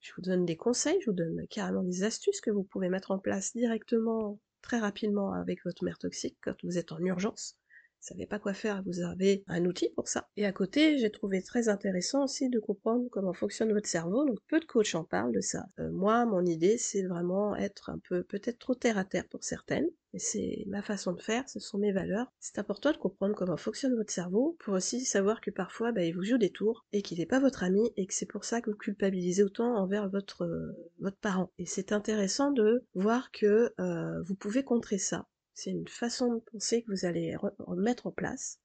Je 0.00 0.10
vous 0.16 0.22
donne 0.22 0.44
des 0.44 0.56
conseils, 0.56 1.00
je 1.00 1.10
vous 1.10 1.16
donne 1.16 1.46
carrément 1.46 1.84
des 1.84 2.02
astuces 2.02 2.40
que 2.40 2.50
vous 2.50 2.64
pouvez 2.64 2.88
mettre 2.88 3.12
en 3.12 3.20
place 3.20 3.52
directement, 3.54 4.40
très 4.64 4.80
rapidement 4.80 5.32
avec 5.34 5.62
votre 5.64 5.84
mère 5.84 5.98
toxique 5.98 6.38
quand 6.42 6.54
vous 6.64 6.78
êtes 6.78 6.90
en 6.90 6.98
urgence 6.98 7.58
savez 8.04 8.26
pas 8.26 8.38
quoi 8.38 8.52
faire, 8.52 8.82
vous 8.84 9.00
avez 9.00 9.44
un 9.46 9.64
outil 9.64 9.88
pour 9.90 10.08
ça. 10.08 10.28
Et 10.36 10.44
à 10.44 10.52
côté, 10.52 10.98
j'ai 10.98 11.10
trouvé 11.10 11.42
très 11.42 11.68
intéressant 11.68 12.24
aussi 12.24 12.50
de 12.50 12.60
comprendre 12.60 13.08
comment 13.10 13.32
fonctionne 13.32 13.72
votre 13.72 13.88
cerveau, 13.88 14.24
donc 14.24 14.38
peu 14.48 14.60
de 14.60 14.64
coachs 14.66 14.94
en 14.94 15.04
parlent 15.04 15.32
de 15.32 15.40
ça. 15.40 15.64
Euh, 15.78 15.90
moi, 15.90 16.26
mon 16.26 16.44
idée, 16.44 16.76
c'est 16.76 17.02
vraiment 17.02 17.56
être 17.56 17.90
un 17.90 17.98
peu, 18.08 18.22
peut-être 18.22 18.58
trop 18.58 18.74
terre 18.74 18.98
à 18.98 19.04
terre 19.04 19.26
pour 19.30 19.42
certaines, 19.42 19.88
mais 20.12 20.18
c'est 20.18 20.64
ma 20.66 20.82
façon 20.82 21.12
de 21.12 21.22
faire, 21.22 21.48
ce 21.48 21.60
sont 21.60 21.78
mes 21.78 21.92
valeurs. 21.92 22.30
C'est 22.40 22.58
important 22.58 22.92
de 22.92 22.98
comprendre 22.98 23.34
comment 23.34 23.56
fonctionne 23.56 23.96
votre 23.96 24.12
cerveau, 24.12 24.56
pour 24.60 24.74
aussi 24.74 25.04
savoir 25.04 25.40
que 25.40 25.50
parfois, 25.50 25.92
bah, 25.92 26.04
il 26.04 26.14
vous 26.14 26.24
joue 26.24 26.38
des 26.38 26.50
tours, 26.50 26.84
et 26.92 27.00
qu'il 27.00 27.18
n'est 27.18 27.26
pas 27.26 27.40
votre 27.40 27.64
ami, 27.64 27.90
et 27.96 28.06
que 28.06 28.14
c'est 28.14 28.26
pour 28.26 28.44
ça 28.44 28.60
que 28.60 28.70
vous 28.70 28.76
culpabilisez 28.76 29.42
autant 29.42 29.76
envers 29.76 30.10
votre, 30.10 30.42
euh, 30.44 30.76
votre 31.00 31.16
parent. 31.16 31.50
Et 31.58 31.66
c'est 31.66 31.92
intéressant 31.92 32.50
de 32.50 32.84
voir 32.94 33.30
que 33.30 33.72
euh, 33.80 34.22
vous 34.22 34.34
pouvez 34.34 34.62
contrer 34.62 34.98
ça 34.98 35.26
c'est 35.54 35.70
une 35.70 35.88
façon 35.88 36.34
de 36.34 36.40
penser 36.40 36.82
que 36.82 36.90
vous 36.90 37.06
allez 37.06 37.36
remettre 37.58 38.08
en 38.08 38.10
place. 38.10 38.60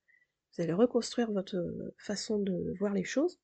Vous 0.51 0.63
allez 0.63 0.73
reconstruire 0.73 1.31
votre 1.31 1.57
façon 1.97 2.39
de 2.39 2.75
voir 2.79 2.93
les 2.93 3.03
choses. 3.03 3.39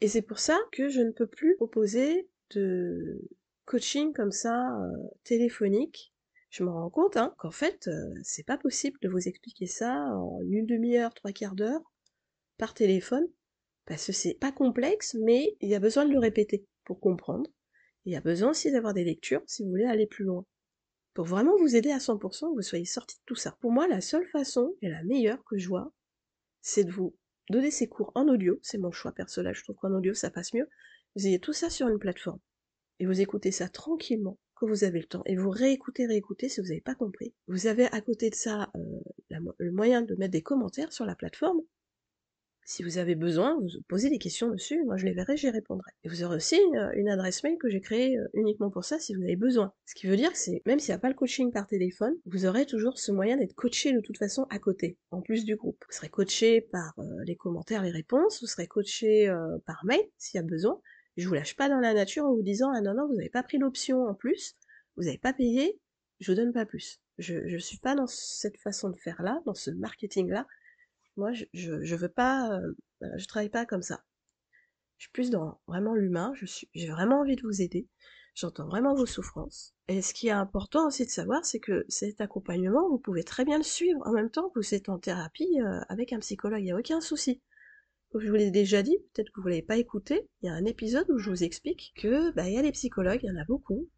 Et 0.00 0.08
c'est 0.08 0.22
pour 0.22 0.38
ça 0.38 0.58
que 0.72 0.88
je 0.88 1.00
ne 1.00 1.10
peux 1.10 1.26
plus 1.26 1.56
proposer 1.56 2.28
de 2.50 3.20
coaching 3.64 4.12
comme 4.12 4.30
ça 4.30 4.78
euh, 4.78 4.92
téléphonique. 5.24 6.12
Je 6.50 6.62
me 6.62 6.70
rends 6.70 6.90
compte 6.90 7.16
hein, 7.16 7.34
qu'en 7.38 7.50
fait, 7.50 7.88
euh, 7.88 8.14
c'est 8.22 8.46
pas 8.46 8.58
possible 8.58 8.98
de 9.02 9.08
vous 9.08 9.26
expliquer 9.26 9.66
ça 9.66 9.92
en 9.92 10.40
une 10.42 10.66
demi-heure, 10.66 11.14
trois 11.14 11.32
quarts 11.32 11.56
d'heure 11.56 11.82
par 12.58 12.74
téléphone, 12.74 13.26
parce 13.86 14.06
que 14.06 14.12
c'est 14.12 14.34
pas 14.34 14.52
complexe, 14.52 15.14
mais 15.14 15.56
il 15.60 15.68
y 15.68 15.74
a 15.74 15.80
besoin 15.80 16.04
de 16.04 16.12
le 16.12 16.18
répéter 16.18 16.66
pour 16.84 17.00
comprendre. 17.00 17.50
Il 18.04 18.12
y 18.12 18.16
a 18.16 18.20
besoin 18.20 18.50
aussi 18.50 18.70
d'avoir 18.70 18.94
des 18.94 19.04
lectures 19.04 19.42
si 19.46 19.62
vous 19.62 19.70
voulez 19.70 19.84
aller 19.84 20.06
plus 20.06 20.24
loin 20.24 20.46
pour 21.18 21.26
vraiment 21.26 21.56
vous 21.56 21.74
aider 21.74 21.90
à 21.90 21.98
100%, 21.98 22.50
que 22.50 22.54
vous 22.54 22.62
soyez 22.62 22.84
sorti 22.84 23.16
de 23.16 23.22
tout 23.26 23.34
ça. 23.34 23.56
Pour 23.60 23.72
moi, 23.72 23.88
la 23.88 24.00
seule 24.00 24.28
façon, 24.28 24.76
et 24.82 24.88
la 24.88 25.02
meilleure 25.02 25.42
que 25.42 25.58
je 25.58 25.66
vois, 25.66 25.92
c'est 26.60 26.84
de 26.84 26.92
vous 26.92 27.16
donner 27.50 27.72
ces 27.72 27.88
cours 27.88 28.12
en 28.14 28.28
audio, 28.28 28.56
c'est 28.62 28.78
mon 28.78 28.92
choix 28.92 29.10
personnel, 29.10 29.52
je 29.52 29.64
trouve 29.64 29.74
qu'en 29.74 29.92
audio 29.92 30.14
ça 30.14 30.30
passe 30.30 30.54
mieux, 30.54 30.68
vous 31.16 31.26
ayez 31.26 31.40
tout 31.40 31.52
ça 31.52 31.70
sur 31.70 31.88
une 31.88 31.98
plateforme, 31.98 32.38
et 33.00 33.06
vous 33.06 33.20
écoutez 33.20 33.50
ça 33.50 33.68
tranquillement, 33.68 34.38
quand 34.54 34.68
vous 34.68 34.84
avez 34.84 35.00
le 35.00 35.06
temps, 35.06 35.24
et 35.26 35.34
vous 35.34 35.50
réécoutez, 35.50 36.06
réécoutez 36.06 36.48
si 36.48 36.60
vous 36.60 36.68
n'avez 36.68 36.80
pas 36.80 36.94
compris. 36.94 37.34
Vous 37.48 37.66
avez 37.66 37.86
à 37.86 38.00
côté 38.00 38.30
de 38.30 38.36
ça 38.36 38.70
euh, 38.76 39.40
le 39.58 39.72
moyen 39.72 40.02
de 40.02 40.14
mettre 40.14 40.30
des 40.30 40.42
commentaires 40.42 40.92
sur 40.92 41.04
la 41.04 41.16
plateforme, 41.16 41.62
si 42.68 42.82
vous 42.82 42.98
avez 42.98 43.14
besoin, 43.14 43.58
vous 43.58 43.68
posez 43.88 44.10
des 44.10 44.18
questions 44.18 44.50
dessus, 44.50 44.84
moi 44.84 44.98
je 44.98 45.06
les 45.06 45.14
verrai, 45.14 45.38
j'y 45.38 45.48
répondrai. 45.48 45.90
Et 46.04 46.08
vous 46.10 46.22
aurez 46.22 46.36
aussi 46.36 46.60
euh, 46.76 46.90
une, 46.96 47.08
adresse 47.08 47.42
mail 47.42 47.56
que 47.56 47.70
j'ai 47.70 47.80
créée 47.80 48.18
euh, 48.18 48.28
uniquement 48.34 48.68
pour 48.68 48.84
ça 48.84 48.98
si 48.98 49.14
vous 49.14 49.22
avez 49.22 49.36
besoin. 49.36 49.72
Ce 49.86 49.94
qui 49.94 50.06
veut 50.06 50.18
dire 50.18 50.30
que 50.30 50.36
c'est, 50.36 50.60
même 50.66 50.78
s'il 50.78 50.92
n'y 50.92 50.96
a 50.96 50.98
pas 50.98 51.08
le 51.08 51.14
coaching 51.14 51.50
par 51.50 51.66
téléphone, 51.66 52.14
vous 52.26 52.44
aurez 52.44 52.66
toujours 52.66 52.98
ce 52.98 53.10
moyen 53.10 53.38
d'être 53.38 53.54
coaché 53.54 53.94
de 53.94 54.00
toute 54.00 54.18
façon 54.18 54.46
à 54.50 54.58
côté, 54.58 54.98
en 55.10 55.22
plus 55.22 55.46
du 55.46 55.56
groupe. 55.56 55.82
Vous 55.88 55.96
serez 55.96 56.10
coaché 56.10 56.60
par 56.60 56.92
euh, 56.98 57.04
les 57.24 57.36
commentaires, 57.36 57.82
les 57.82 57.90
réponses, 57.90 58.42
vous 58.42 58.46
serez 58.46 58.66
coaché 58.66 59.34
par 59.64 59.86
mail 59.86 60.02
s'il 60.18 60.38
y 60.38 60.44
a 60.44 60.46
besoin. 60.46 60.78
Je 61.16 61.26
vous 61.26 61.32
lâche 61.32 61.56
pas 61.56 61.70
dans 61.70 61.80
la 61.80 61.94
nature 61.94 62.26
en 62.26 62.34
vous 62.34 62.42
disant 62.42 62.70
ah 62.74 62.82
non 62.82 62.92
non 62.92 63.08
vous 63.08 63.14
n'avez 63.14 63.30
pas 63.30 63.42
pris 63.42 63.56
l'option 63.56 64.04
en 64.04 64.14
plus, 64.14 64.56
vous 64.96 65.04
n'avez 65.04 65.16
pas 65.16 65.32
payé, 65.32 65.80
Je 66.20 66.30
vous 66.30 66.36
donne 66.36 66.52
pas 66.52 66.66
plus. 66.66 67.00
Je, 67.16 67.48
je 67.48 67.56
suis 67.56 67.78
pas 67.78 67.94
dans 67.94 68.06
cette 68.06 68.58
façon 68.58 68.90
de 68.90 68.96
faire 68.96 69.22
là, 69.22 69.40
dans 69.46 69.54
ce 69.54 69.70
marketing 69.70 70.28
là. 70.28 70.46
Moi, 71.18 71.32
je, 71.32 71.44
je, 71.52 71.82
je 71.82 71.96
veux 71.96 72.08
pas, 72.08 72.52
euh, 72.52 72.72
je 73.16 73.26
travaille 73.26 73.50
pas 73.50 73.66
comme 73.66 73.82
ça. 73.82 74.04
Je 74.98 75.04
suis 75.04 75.12
plus 75.12 75.30
dans 75.30 75.60
vraiment 75.66 75.94
l'humain. 75.94 76.32
J'ai 76.74 76.88
vraiment 76.88 77.20
envie 77.20 77.34
de 77.34 77.42
vous 77.42 77.60
aider. 77.60 77.88
J'entends 78.36 78.68
vraiment 78.68 78.94
vos 78.94 79.04
souffrances. 79.04 79.74
Et 79.88 80.00
ce 80.00 80.14
qui 80.14 80.28
est 80.28 80.32
important 80.32 80.86
aussi 80.86 81.04
de 81.04 81.10
savoir, 81.10 81.44
c'est 81.44 81.58
que 81.58 81.84
cet 81.88 82.20
accompagnement, 82.20 82.88
vous 82.88 82.98
pouvez 82.98 83.24
très 83.24 83.44
bien 83.44 83.58
le 83.58 83.64
suivre 83.64 84.00
en 84.06 84.12
même 84.12 84.30
temps 84.30 84.48
que 84.50 84.60
vous 84.60 84.74
êtes 84.74 84.88
en 84.88 85.00
thérapie 85.00 85.60
euh, 85.60 85.80
avec 85.88 86.12
un 86.12 86.20
psychologue. 86.20 86.60
Il 86.60 86.66
n'y 86.66 86.72
a 86.72 86.78
aucun 86.78 87.00
souci. 87.00 87.42
Je 88.14 88.28
vous 88.28 88.36
l'ai 88.36 88.52
déjà 88.52 88.82
dit, 88.82 88.96
peut-être 89.12 89.32
que 89.32 89.40
vous 89.40 89.48
ne 89.48 89.54
l'avez 89.54 89.62
pas 89.62 89.76
écouté, 89.76 90.28
il 90.42 90.46
y 90.46 90.48
a 90.48 90.54
un 90.54 90.64
épisode 90.66 91.10
où 91.10 91.18
je 91.18 91.30
vous 91.30 91.42
explique 91.42 91.92
que 91.96 92.30
bah, 92.30 92.48
il 92.48 92.54
y 92.54 92.58
a 92.58 92.62
des 92.62 92.72
psychologues, 92.72 93.20
il 93.24 93.26
y 93.26 93.32
en 93.32 93.40
a 93.40 93.44
beaucoup, 93.44 93.88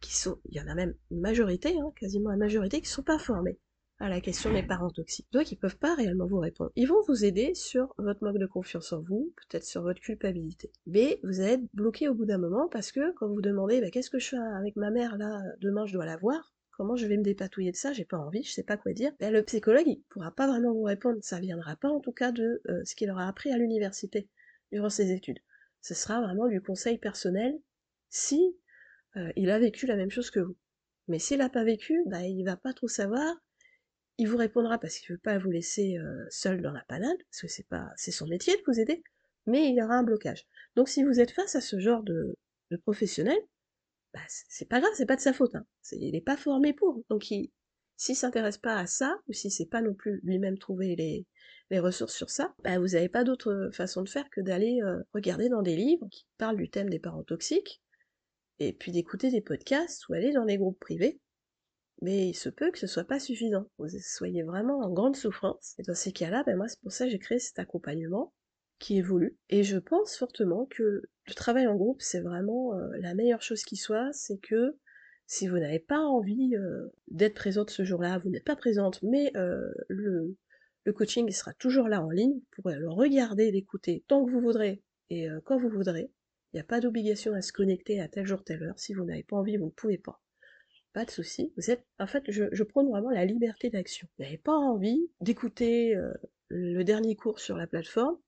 qui 0.00 0.16
sont, 0.16 0.40
il 0.46 0.56
y 0.56 0.60
en 0.60 0.68
a 0.68 0.74
même 0.74 0.94
une 1.10 1.20
majorité, 1.20 1.78
hein, 1.78 1.92
quasiment 1.96 2.30
la 2.30 2.36
majorité, 2.36 2.80
qui 2.80 2.88
sont 2.88 3.04
pas 3.04 3.18
formés 3.18 3.58
à 4.02 4.08
la 4.08 4.20
question 4.20 4.52
des 4.52 4.64
parents 4.64 4.90
toxiques. 4.90 5.28
Donc 5.32 5.52
ils 5.52 5.56
peuvent 5.56 5.78
pas 5.78 5.94
réellement 5.94 6.26
vous 6.26 6.40
répondre. 6.40 6.72
Ils 6.74 6.88
vont 6.88 7.00
vous 7.06 7.24
aider 7.24 7.54
sur 7.54 7.94
votre 7.98 8.24
manque 8.24 8.38
de 8.38 8.46
confiance 8.46 8.92
en 8.92 9.00
vous, 9.00 9.32
peut-être 9.36 9.64
sur 9.64 9.82
votre 9.82 10.00
culpabilité. 10.00 10.72
Mais 10.86 11.20
vous 11.22 11.40
allez 11.40 11.52
être 11.52 11.74
bloqué 11.74 12.08
au 12.08 12.14
bout 12.14 12.24
d'un 12.24 12.38
moment 12.38 12.68
parce 12.68 12.90
que 12.90 13.12
quand 13.12 13.28
vous 13.28 13.40
demandez 13.40 13.80
bah, 13.80 13.90
qu'est-ce 13.90 14.10
que 14.10 14.18
je 14.18 14.30
fais 14.30 14.36
avec 14.36 14.74
ma 14.74 14.90
mère 14.90 15.16
là, 15.18 15.40
demain 15.60 15.86
je 15.86 15.92
dois 15.92 16.04
la 16.04 16.16
voir, 16.16 16.52
comment 16.72 16.96
je 16.96 17.06
vais 17.06 17.16
me 17.16 17.22
dépatouiller 17.22 17.70
de 17.70 17.76
ça, 17.76 17.92
j'ai 17.92 18.04
pas 18.04 18.18
envie, 18.18 18.42
je 18.42 18.50
sais 18.50 18.64
pas 18.64 18.76
quoi 18.76 18.92
dire, 18.92 19.12
ben, 19.20 19.32
le 19.32 19.44
psychologue 19.44 19.86
il 19.86 20.02
pourra 20.08 20.32
pas 20.32 20.48
vraiment 20.48 20.72
vous 20.72 20.82
répondre, 20.82 21.18
ça 21.22 21.38
viendra 21.38 21.76
pas 21.76 21.88
en 21.88 22.00
tout 22.00 22.12
cas 22.12 22.32
de 22.32 22.60
euh, 22.68 22.82
ce 22.84 22.96
qu'il 22.96 23.08
aura 23.08 23.28
appris 23.28 23.52
à 23.52 23.56
l'université 23.56 24.28
durant 24.72 24.90
ses 24.90 25.12
études. 25.12 25.38
Ce 25.80 25.94
sera 25.94 26.20
vraiment 26.20 26.48
du 26.48 26.60
conseil 26.60 26.98
personnel 26.98 27.56
si 28.08 28.56
euh, 29.16 29.30
il 29.36 29.48
a 29.50 29.60
vécu 29.60 29.86
la 29.86 29.94
même 29.94 30.10
chose 30.10 30.32
que 30.32 30.40
vous. 30.40 30.56
Mais 31.06 31.20
s'il 31.20 31.38
n'a 31.38 31.48
pas 31.48 31.64
vécu, 31.64 32.02
bah, 32.06 32.22
il 32.22 32.44
va 32.44 32.56
pas 32.56 32.72
trop 32.72 32.88
savoir. 32.88 33.36
Il 34.18 34.28
vous 34.28 34.36
répondra 34.36 34.78
parce 34.78 34.98
qu'il 34.98 35.12
veut 35.14 35.20
pas 35.20 35.38
vous 35.38 35.50
laisser 35.50 35.96
euh, 35.98 36.26
seul 36.30 36.60
dans 36.60 36.72
la 36.72 36.84
panade, 36.88 37.16
parce 37.30 37.42
que 37.42 37.48
c'est 37.48 37.66
pas, 37.66 37.90
c'est 37.96 38.12
son 38.12 38.26
métier 38.26 38.54
de 38.56 38.62
vous 38.66 38.78
aider, 38.78 39.02
mais 39.46 39.70
il 39.70 39.82
aura 39.82 39.94
un 39.94 40.02
blocage. 40.02 40.46
Donc 40.76 40.88
si 40.88 41.02
vous 41.02 41.20
êtes 41.20 41.30
face 41.30 41.56
à 41.56 41.60
ce 41.60 41.78
genre 41.78 42.02
de, 42.02 42.36
professionnel, 42.84 43.38
bah, 44.14 44.20
c'est 44.28 44.68
pas 44.68 44.80
grave, 44.80 44.92
c'est 44.94 45.06
pas 45.06 45.16
de 45.16 45.20
sa 45.20 45.32
faute. 45.32 45.54
Hein. 45.54 45.66
il 45.92 46.12
n'est 46.12 46.20
pas 46.20 46.36
formé 46.36 46.72
pour. 46.72 47.02
Donc 47.10 47.30
il, 47.30 47.50
s'il 47.96 48.16
s'intéresse 48.16 48.58
pas 48.58 48.76
à 48.76 48.86
ça, 48.86 49.18
ou 49.28 49.32
si 49.32 49.50
c'est 49.50 49.66
pas 49.66 49.82
non 49.82 49.94
plus 49.94 50.20
lui-même 50.22 50.58
trouver 50.58 50.96
les, 50.96 51.26
les 51.70 51.80
ressources 51.80 52.14
sur 52.14 52.30
ça, 52.30 52.54
bah, 52.64 52.78
vous 52.78 52.88
n'avez 52.88 53.08
pas 53.08 53.24
d'autre 53.24 53.70
façon 53.72 54.02
de 54.02 54.08
faire 54.08 54.28
que 54.30 54.40
d'aller 54.40 54.80
euh, 54.82 55.02
regarder 55.14 55.48
dans 55.48 55.62
des 55.62 55.76
livres 55.76 56.06
qui 56.10 56.26
parlent 56.36 56.56
du 56.56 56.70
thème 56.70 56.90
des 56.90 56.98
parents 56.98 57.24
toxiques, 57.24 57.82
et 58.58 58.72
puis 58.72 58.92
d'écouter 58.92 59.30
des 59.30 59.40
podcasts 59.40 60.08
ou 60.08 60.14
aller 60.14 60.32
dans 60.32 60.44
des 60.44 60.58
groupes 60.58 60.78
privés. 60.78 61.20
Mais 62.02 62.28
il 62.28 62.34
se 62.34 62.48
peut 62.48 62.72
que 62.72 62.80
ce 62.80 62.88
soit 62.88 63.04
pas 63.04 63.20
suffisant. 63.20 63.64
Vous 63.78 63.86
soyez 64.00 64.42
vraiment 64.42 64.80
en 64.80 64.90
grande 64.90 65.14
souffrance. 65.14 65.74
Et 65.78 65.84
dans 65.84 65.94
ces 65.94 66.12
cas-là, 66.12 66.42
ben 66.44 66.56
moi 66.56 66.66
c'est 66.66 66.80
pour 66.80 66.90
ça 66.90 67.04
que 67.04 67.12
j'ai 67.12 67.20
créé 67.20 67.38
cet 67.38 67.60
accompagnement 67.60 68.34
qui 68.80 68.98
évolue. 68.98 69.38
Et 69.50 69.62
je 69.62 69.78
pense 69.78 70.16
fortement 70.16 70.66
que 70.66 71.02
le 71.28 71.34
travail 71.34 71.68
en 71.68 71.76
groupe, 71.76 72.02
c'est 72.02 72.20
vraiment 72.20 72.74
euh, 72.74 72.88
la 72.98 73.14
meilleure 73.14 73.42
chose 73.42 73.62
qui 73.62 73.76
soit. 73.76 74.10
C'est 74.12 74.38
que 74.38 74.76
si 75.26 75.46
vous 75.46 75.58
n'avez 75.58 75.78
pas 75.78 76.00
envie 76.00 76.56
euh, 76.56 76.88
d'être 77.06 77.34
présente 77.34 77.70
ce 77.70 77.84
jour-là, 77.84 78.18
vous 78.18 78.30
n'êtes 78.30 78.44
pas 78.44 78.56
présente, 78.56 79.00
mais 79.04 79.30
euh, 79.36 79.72
le, 79.88 80.36
coaching 80.92 81.30
sera 81.30 81.54
toujours 81.54 81.86
là 81.86 82.02
en 82.02 82.10
ligne. 82.10 82.34
Vous 82.34 82.62
pourrez 82.62 82.80
le 82.80 82.90
regarder, 82.90 83.52
l'écouter 83.52 84.04
tant 84.08 84.24
que 84.24 84.30
vous 84.32 84.40
voudrez 84.40 84.82
et 85.08 85.28
quand 85.44 85.58
vous 85.58 85.68
voudrez. 85.68 86.10
Il 86.52 86.56
n'y 86.56 86.60
a 86.60 86.64
pas 86.64 86.80
d'obligation 86.80 87.32
à 87.34 87.42
se 87.42 87.52
connecter 87.52 88.00
à 88.00 88.08
tel 88.08 88.26
jour, 88.26 88.42
telle 88.42 88.62
heure. 88.64 88.78
Si 88.78 88.92
vous 88.92 89.04
n'avez 89.04 89.22
pas 89.22 89.36
envie, 89.36 89.56
vous 89.56 89.66
ne 89.66 89.70
pouvez 89.70 89.98
pas. 89.98 90.20
Pas 90.92 91.04
de 91.04 91.10
souci. 91.10 91.52
Vous 91.56 91.70
êtes, 91.70 91.86
en 91.98 92.06
fait, 92.06 92.24
je, 92.28 92.44
je 92.52 92.62
prône 92.62 92.88
vraiment 92.90 93.10
la 93.10 93.24
liberté 93.24 93.70
d'action. 93.70 94.08
Vous 94.18 94.24
n'avez 94.24 94.38
pas 94.38 94.52
envie 94.52 95.10
d'écouter 95.20 95.96
euh, 95.96 96.12
le 96.48 96.82
dernier 96.82 97.16
cours 97.16 97.40
sur 97.40 97.56
la 97.56 97.66
plateforme. 97.66 98.18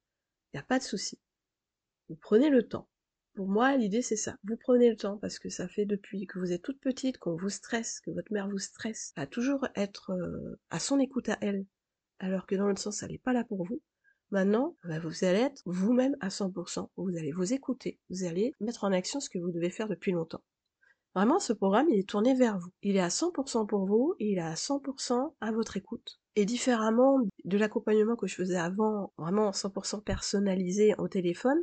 Il 0.52 0.56
n'y 0.56 0.60
a 0.60 0.64
pas 0.64 0.78
de 0.78 0.84
souci. 0.84 1.18
Vous 2.08 2.16
prenez 2.16 2.48
le 2.48 2.66
temps. 2.66 2.88
Pour 3.34 3.48
moi, 3.48 3.76
l'idée 3.76 4.00
c'est 4.00 4.16
ça. 4.16 4.36
Vous 4.44 4.56
prenez 4.56 4.88
le 4.88 4.96
temps 4.96 5.18
parce 5.18 5.38
que 5.38 5.48
ça 5.48 5.66
fait 5.68 5.84
depuis 5.84 6.26
que 6.26 6.38
vous 6.38 6.52
êtes 6.52 6.62
toute 6.62 6.80
petite, 6.80 7.18
qu'on 7.18 7.34
vous 7.34 7.50
stresse, 7.50 8.00
que 8.00 8.12
votre 8.12 8.32
mère 8.32 8.48
vous 8.48 8.58
stresse, 8.58 9.12
à 9.16 9.26
toujours 9.26 9.66
être 9.74 10.10
euh, 10.10 10.58
à 10.70 10.78
son 10.78 11.00
écoute 11.00 11.28
à 11.28 11.38
elle, 11.40 11.66
alors 12.20 12.46
que 12.46 12.54
dans 12.54 12.68
l'autre 12.68 12.80
sens, 12.80 13.02
elle 13.02 13.10
n'est 13.10 13.18
pas 13.18 13.32
là 13.32 13.44
pour 13.44 13.64
vous. 13.64 13.82
Maintenant, 14.30 14.76
bah, 14.84 15.00
vous 15.00 15.24
allez 15.24 15.40
être 15.40 15.62
vous-même 15.66 16.16
à 16.20 16.28
100%. 16.28 16.88
Vous 16.96 17.16
allez 17.16 17.32
vous 17.32 17.52
écouter. 17.52 17.98
Vous 18.08 18.24
allez 18.24 18.54
mettre 18.60 18.84
en 18.84 18.92
action 18.92 19.20
ce 19.20 19.28
que 19.28 19.38
vous 19.38 19.50
devez 19.50 19.70
faire 19.70 19.88
depuis 19.88 20.12
longtemps. 20.12 20.42
Vraiment, 21.14 21.38
ce 21.38 21.52
programme, 21.52 21.88
il 21.90 21.98
est 21.98 22.08
tourné 22.08 22.34
vers 22.34 22.58
vous. 22.58 22.70
Il 22.82 22.96
est 22.96 23.00
à 23.00 23.08
100% 23.08 23.66
pour 23.66 23.86
vous 23.86 24.14
et 24.18 24.32
il 24.32 24.38
est 24.38 24.42
à 24.42 24.54
100% 24.54 25.34
à 25.40 25.52
votre 25.52 25.76
écoute. 25.76 26.20
Et 26.34 26.44
différemment 26.44 27.20
de 27.44 27.58
l'accompagnement 27.58 28.16
que 28.16 28.26
je 28.26 28.34
faisais 28.34 28.56
avant, 28.56 29.12
vraiment 29.16 29.52
100% 29.52 30.02
personnalisé 30.02 30.94
au 30.98 31.06
téléphone, 31.06 31.62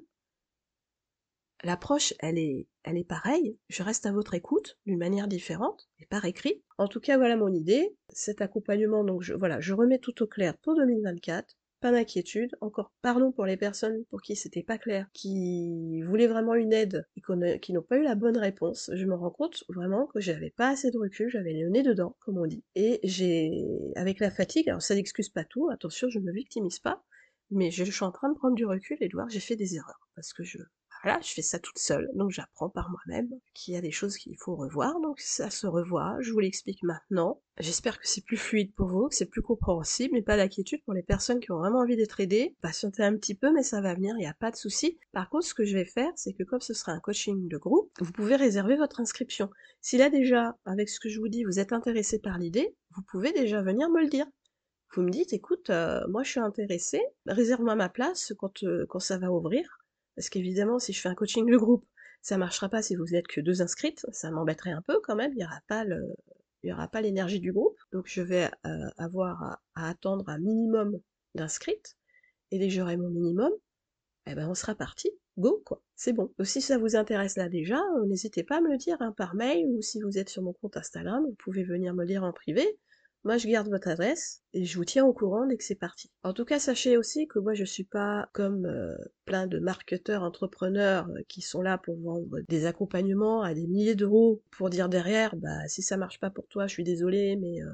l'approche, 1.64 2.14
elle 2.20 2.38
est, 2.38 2.68
elle 2.84 2.98
est 2.98 3.04
pareille. 3.04 3.58
Je 3.68 3.84
reste 3.84 4.06
à 4.06 4.14
votre 4.14 4.34
écoute 4.34 4.78
d'une 4.86 4.98
manière 4.98 5.28
différente 5.28 5.90
et 6.00 6.06
par 6.06 6.24
écrit. 6.24 6.64
En 6.78 6.88
tout 6.88 7.02
cas, 7.02 7.18
voilà 7.18 7.36
mon 7.36 7.54
idée. 7.54 7.96
Cet 8.10 8.42
accompagnement, 8.42 9.04
donc 9.04 9.22
je, 9.22 9.34
voilà, 9.34 9.60
je 9.60 9.74
remets 9.74 10.00
tout 10.00 10.24
au 10.24 10.28
clair 10.28 10.58
pour 10.60 10.76
2024 10.76 11.56
pas 11.82 11.92
d'inquiétude. 11.92 12.56
Encore, 12.62 12.92
pardon 13.02 13.32
pour 13.32 13.46
les 13.46 13.58
personnes 13.58 14.06
pour 14.06 14.22
qui 14.22 14.36
c'était 14.36 14.64
pas 14.64 14.78
clair, 14.78 15.08
qui 15.14 16.02
voulaient 16.04 16.28
vraiment 16.28 16.54
une 16.54 16.72
aide 16.72 17.06
et 17.18 17.60
qui 17.60 17.74
n'ont 17.74 17.82
pas 17.82 17.98
eu 17.98 18.04
la 18.04 18.16
bonne 18.16 18.38
réponse. 18.38 18.90
Je 18.94 19.06
me 19.06 19.16
rends 19.16 19.32
compte 19.32 19.64
vraiment 19.68 20.06
que 20.08 20.22
j'avais 20.22 20.52
pas 20.52 20.70
assez 20.70 20.92
de 20.92 20.98
recul, 20.98 21.30
j'avais 21.30 21.54
le 21.54 21.70
nez 21.70 21.84
dedans, 21.84 22.16
comme 22.22 22.38
on 22.38 22.46
dit. 22.46 22.64
Et 22.76 23.00
j'ai, 23.04 23.66
avec 23.96 24.20
la 24.20 24.32
fatigue, 24.32 24.70
alors 24.70 24.82
ça 24.82 24.96
n'excuse 24.96 25.30
pas 25.30 25.44
tout, 25.44 25.70
attention, 25.70 26.10
je 26.10 26.20
me 26.20 26.32
victimise 26.32 26.80
pas, 26.80 27.04
mais 27.50 27.72
je, 27.72 27.84
je 27.84 27.92
suis 27.92 28.06
en 28.06 28.12
train 28.12 28.30
de 28.30 28.38
prendre 28.38 28.56
du 28.56 28.66
recul 28.66 28.98
et 29.02 29.10
de 29.10 29.14
voir 29.14 29.30
j'ai 29.30 29.40
fait 29.40 29.56
des 29.56 29.76
erreurs. 29.76 30.08
Parce 30.16 30.34
que 30.34 30.44
je, 30.44 30.60
voilà, 31.04 31.20
je 31.22 31.34
fais 31.34 31.42
ça 31.42 31.60
toute 31.60 31.80
seule, 31.80 32.10
donc 32.14 32.32
j'apprends 32.32 32.70
par 32.70 32.90
moi-même 32.90 33.30
qu'il 33.54 33.74
y 33.74 33.78
a 33.78 33.82
des 33.82 33.92
choses 33.92 34.18
qu'il 34.18 34.38
faut 34.38 34.56
revoir, 34.56 35.00
donc 35.02 35.20
ça 35.20 35.50
se 35.50 35.66
revoit, 35.66 36.18
je 36.22 36.32
vous 36.32 36.40
l'explique 36.40 36.84
maintenant. 36.84 37.42
J'espère 37.60 38.00
que 38.00 38.08
c'est 38.08 38.24
plus 38.24 38.38
fluide 38.38 38.74
pour 38.76 38.88
vous, 38.88 39.08
que 39.08 39.16
c'est 39.16 39.26
plus 39.26 39.42
compréhensible, 39.42 40.14
mais 40.14 40.22
pas 40.22 40.38
d'inquiétude 40.38 40.84
pour 40.84 40.94
les 40.94 41.04
personnes 41.04 41.40
qui 41.40 41.52
ont 41.52 41.58
vraiment 41.58 41.80
envie 41.80 41.96
d'être 41.96 42.20
aidées. 42.20 42.56
Patientez 42.62 43.04
un 43.04 43.16
petit 43.16 43.36
peu, 43.36 43.52
mais 43.52 43.64
ça 43.64 43.82
va 43.82 43.94
venir, 43.94 44.16
il 44.18 44.22
n'y 44.22 44.28
a 44.28 44.34
pas 44.34 44.52
de 44.52 44.56
souci. 44.56 45.00
Par 45.12 45.30
contre, 45.30 45.46
ce 45.46 45.54
que 45.54 45.66
je 45.66 45.76
vais 45.76 45.86
faire, 45.86 46.12
c'est 46.16 46.34
que 46.34 46.44
comme 46.44 46.62
ce 46.62 46.74
sera 46.74 46.92
un 46.92 47.00
coaching 47.00 47.48
de 47.48 47.58
groupe, 47.58 47.92
vous 48.00 48.12
pouvez 48.12 48.36
réserver 48.36 48.78
votre 48.78 49.00
inscription. 49.00 49.50
Si 49.82 49.98
là 49.98 50.10
déjà, 50.10 50.58
avec 50.66 50.90
ce 50.90 51.00
que 51.00 51.10
je 51.10 51.20
vous 51.20 51.30
dis, 51.30 51.44
vous 51.44 51.60
êtes 51.60 51.74
intéressé 51.74 52.20
par 52.20 52.38
l'idée, 52.38 52.76
vous 52.96 53.02
pouvez 53.10 53.32
déjà 53.34 53.62
venir 53.62 53.90
me 53.90 54.02
le 54.02 54.10
dire 54.10 54.28
vous 54.94 55.04
me 55.04 55.10
dites, 55.10 55.32
écoute, 55.32 55.70
euh, 55.70 56.02
moi 56.10 56.24
je 56.24 56.32
suis 56.32 56.40
intéressée, 56.42 57.02
réserve-moi 57.26 57.76
ma 57.76 57.88
place 57.88 58.34
quand, 58.38 58.64
euh, 58.64 58.86
quand 58.90 59.00
ça 59.00 59.18
va 59.18 59.32
ouvrir. 59.32 59.81
Parce 60.22 60.30
qu'évidemment, 60.30 60.78
si 60.78 60.94
je 60.94 61.02
fais 61.02 61.10
un 61.10 61.16
coaching 61.16 61.50
de 61.50 61.58
groupe, 61.58 61.84
ça 62.22 62.38
marchera 62.38 62.70
pas 62.70 62.84
si 62.84 62.96
vous 62.96 63.06
n'êtes 63.06 63.26
que 63.26 63.42
deux 63.42 63.64
inscrites, 63.64 64.06
ça 64.12 64.30
m'embêterait 64.30 64.70
un 64.70 64.84
peu 64.84 65.00
quand 65.02 65.16
même, 65.16 65.32
il 65.34 65.38
n'y 66.64 66.72
aura 66.72 66.88
pas 66.88 67.02
l'énergie 67.02 67.40
du 67.40 67.52
groupe, 67.52 67.76
donc 67.92 68.06
je 68.06 68.22
vais 68.22 68.48
euh, 68.68 68.88
avoir 69.00 69.42
à, 69.74 69.90
attendre 69.90 70.30
un 70.30 70.38
minimum 70.38 71.00
d'inscrites, 71.34 71.98
et 72.52 72.60
dès 72.60 72.68
que 72.68 72.74
j'aurai 72.76 72.98
mon 72.98 73.10
minimum, 73.10 73.50
eh 74.28 74.36
ben 74.36 74.48
on 74.48 74.54
sera 74.54 74.76
parti, 74.76 75.10
go 75.40 75.64
quoi, 75.66 75.82
c'est 75.96 76.14
bon. 76.14 76.32
Donc 76.38 76.46
si 76.46 76.62
ça 76.62 76.78
vous 76.78 76.96
intéresse 76.96 77.36
là 77.36 77.50
déjà, 77.50 77.80
euh, 77.98 78.06
n'hésitez 78.06 78.44
pas 78.44 78.58
à 78.58 78.62
me 78.62 78.70
le 78.70 78.78
dire 78.78 78.98
hein, 79.00 79.16
par 79.18 79.34
mail, 79.34 79.66
ou 79.66 79.82
si 79.82 80.02
vous 80.02 80.20
êtes 80.20 80.30
sur 80.30 80.44
mon 80.44 80.54
compte 80.54 80.78
Instagram, 80.78 81.26
vous 81.26 81.36
pouvez 81.40 81.64
venir 81.64 81.96
me 81.96 82.02
le 82.02 82.08
dire 82.08 82.24
en 82.24 82.32
privé, 82.32 82.78
moi, 83.24 83.38
je 83.38 83.48
garde 83.48 83.70
votre 83.70 83.88
adresse 83.88 84.42
et 84.54 84.66
je 84.66 84.78
vous 84.78 84.86
tiens 84.86 85.06
au 85.06 85.14
courant 85.14 85.46
dès 85.46 85.56
que 85.58 85.64
c'est 85.64 85.76
parti. 85.76 86.10
En 86.24 86.34
tout 86.34 86.46
cas, 86.46 86.60
sachez 86.60 86.98
aussi 86.98 87.28
que 87.28 87.38
moi, 87.38 87.54
je 87.54 87.64
suis 87.64 87.84
pas 87.84 88.30
comme 88.34 88.66
euh, 88.66 88.96
plein 89.26 89.46
de 89.46 89.60
marketeurs, 89.60 90.24
entrepreneurs 90.24 91.08
euh, 91.10 91.22
qui 91.28 91.42
sont 91.42 91.62
là 91.62 91.78
pour 91.78 92.00
vendre 92.00 92.40
des 92.50 92.66
accompagnements 92.66 93.44
à 93.44 93.54
des 93.54 93.68
milliers 93.68 93.96
d'euros 93.96 94.42
pour 94.50 94.70
dire 94.72 94.90
derrière, 94.90 95.36
bah 95.36 95.68
si 95.68 95.84
ça 95.84 95.98
marche 95.98 96.20
pas 96.20 96.32
pour 96.32 96.48
toi, 96.48 96.66
je 96.66 96.74
suis 96.74 96.84
désolé, 96.84 97.36
mais 97.36 97.62
euh, 97.62 97.70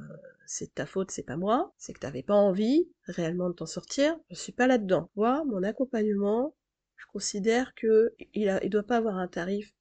c'est 0.46 0.74
ta 0.76 0.86
faute, 0.86 1.12
c'est 1.12 1.24
pas 1.24 1.38
moi. 1.38 1.74
C'est 1.78 1.94
que 1.94 2.00
t'avais 2.00 2.24
pas 2.24 2.36
envie 2.36 2.90
réellement 3.06 3.50
de 3.50 3.56
t'en 3.56 3.66
sortir. 3.66 4.18
Je 4.30 4.36
suis 4.36 4.52
pas 4.54 4.68
là-dedans. 4.68 5.10
Moi, 5.16 5.44
mon 5.46 5.64
accompagnement, 5.64 6.56
je 6.98 7.06
considère 7.14 7.74
que 7.76 8.14
il, 8.34 8.70
doit 8.70 8.84
pas 8.84 8.98
avoir 8.98 9.18
un 9.18 9.28
tarif 9.28 9.74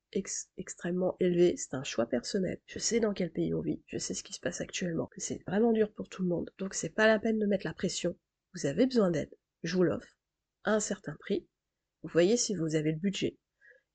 extrêmement 0.56 1.16
élevé, 1.20 1.56
c'est 1.56 1.74
un 1.74 1.84
choix 1.84 2.06
personnel. 2.06 2.58
Je 2.66 2.78
sais 2.78 3.00
dans 3.00 3.12
quel 3.12 3.30
pays 3.30 3.54
on 3.54 3.60
vit, 3.60 3.82
je 3.86 3.98
sais 3.98 4.14
ce 4.14 4.22
qui 4.22 4.32
se 4.32 4.40
passe 4.40 4.60
actuellement, 4.60 5.10
c'est 5.16 5.42
vraiment 5.46 5.72
dur 5.72 5.92
pour 5.92 6.08
tout 6.08 6.22
le 6.22 6.28
monde, 6.28 6.50
donc 6.58 6.74
c'est 6.74 6.90
pas 6.90 7.06
la 7.06 7.18
peine 7.18 7.38
de 7.38 7.46
mettre 7.46 7.66
la 7.66 7.74
pression. 7.74 8.16
Vous 8.54 8.66
avez 8.66 8.86
besoin 8.86 9.10
d'aide, 9.10 9.34
je 9.62 9.76
vous 9.76 9.82
l'offre, 9.82 10.16
à 10.64 10.72
un 10.72 10.80
certain 10.80 11.16
prix. 11.20 11.46
Vous 12.02 12.08
voyez 12.08 12.36
si 12.36 12.54
vous 12.54 12.74
avez 12.74 12.92
le 12.92 12.98
budget. 12.98 13.38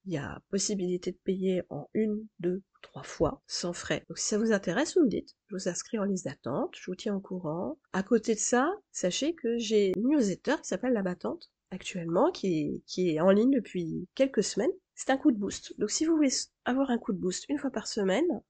Il 0.05 0.13
y 0.13 0.17
a 0.17 0.41
possibilité 0.49 1.11
de 1.11 1.19
payer 1.23 1.63
en 1.69 1.87
une, 1.93 2.27
deux, 2.39 2.63
trois 2.81 3.03
fois, 3.03 3.43
sans 3.45 3.73
frais. 3.73 4.03
Donc 4.09 4.17
si 4.17 4.27
ça 4.27 4.39
vous 4.39 4.51
intéresse, 4.51 4.97
vous 4.97 5.03
me 5.03 5.09
dites. 5.09 5.35
Je 5.47 5.55
vous 5.55 5.69
inscris 5.69 5.99
en 5.99 6.03
liste 6.03 6.25
d'attente, 6.25 6.75
je 6.75 6.89
vous 6.89 6.95
tiens 6.95 7.15
au 7.15 7.19
courant. 7.19 7.79
À 7.93 8.01
côté 8.01 8.33
de 8.33 8.39
ça, 8.39 8.73
sachez 8.91 9.35
que 9.35 9.57
j'ai 9.57 9.93
une 9.95 10.09
newsletter 10.09 10.55
qui 10.61 10.67
s'appelle 10.67 10.93
La 10.93 11.03
Battante, 11.03 11.51
actuellement, 11.69 12.31
qui 12.31 12.83
qui 12.87 13.11
est 13.11 13.19
en 13.19 13.29
ligne 13.29 13.51
depuis 13.51 14.07
quelques 14.15 14.43
semaines 14.43 14.71
c'est 15.01 15.09
un 15.09 15.17
coup 15.17 15.31
de 15.31 15.37
boost. 15.37 15.73
Donc 15.79 15.89
si 15.89 16.05
vous 16.05 16.15
voulez 16.15 16.29
avoir 16.63 16.91
un 16.91 16.99
coup 16.99 17.11
de 17.11 17.17
boost 17.17 17.49
une 17.49 17.57
fois 17.57 17.71
par 17.71 17.87
semaine, 17.87 18.43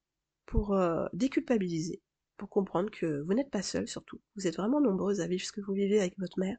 pour 0.45 0.73
euh, 0.73 1.07
déculpabiliser, 1.13 2.01
pour 2.35 2.49
comprendre 2.49 2.91
que 2.91 3.21
vous 3.21 3.33
n'êtes 3.33 3.49
pas 3.49 3.61
seul 3.61 3.87
surtout. 3.87 4.19
Vous 4.35 4.47
êtes 4.47 4.57
vraiment 4.57 4.81
nombreuses 4.81 5.21
à 5.21 5.27
vivre 5.27 5.45
ce 5.45 5.53
que 5.53 5.61
vous 5.61 5.71
vivez 5.71 6.01
avec 6.01 6.19
votre 6.19 6.37
mère. 6.39 6.57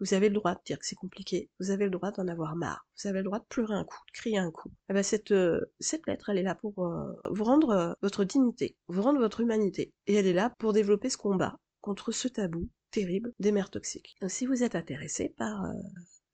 Vous 0.00 0.14
avez 0.14 0.28
le 0.28 0.34
droit 0.34 0.56
de 0.56 0.60
dire 0.64 0.80
que 0.80 0.86
c'est 0.86 0.96
compliqué. 0.96 1.48
Vous 1.60 1.70
avez 1.70 1.84
le 1.84 1.92
droit 1.92 2.10
d'en 2.10 2.26
avoir 2.26 2.56
marre. 2.56 2.88
Vous 3.00 3.08
avez 3.08 3.18
le 3.18 3.24
droit 3.24 3.38
de 3.38 3.44
pleurer 3.48 3.74
un 3.74 3.84
coup, 3.84 4.00
de 4.08 4.18
crier 4.18 4.38
un 4.38 4.50
coup. 4.50 4.72
Eh 4.88 4.92
ben 4.92 5.04
cette, 5.04 5.30
euh, 5.30 5.60
cette 5.78 6.08
lettre, 6.08 6.30
elle 6.30 6.38
est 6.38 6.42
là 6.42 6.56
pour 6.56 6.84
euh, 6.84 7.12
vous 7.30 7.44
rendre 7.44 7.96
votre 8.02 8.24
dignité, 8.24 8.76
vous 8.88 9.02
rendre 9.02 9.20
votre 9.20 9.40
humanité. 9.40 9.92
Et 10.08 10.14
elle 10.14 10.26
est 10.26 10.32
là 10.32 10.52
pour 10.58 10.72
développer 10.72 11.08
ce 11.08 11.16
combat 11.16 11.60
contre 11.82 12.10
ce 12.10 12.26
tabou 12.26 12.68
terrible 12.90 13.32
des 13.38 13.52
mères 13.52 13.70
toxiques. 13.70 14.16
Donc 14.20 14.32
si 14.32 14.44
vous 14.44 14.64
êtes 14.64 14.74
intéressé 14.74 15.34
par 15.36 15.66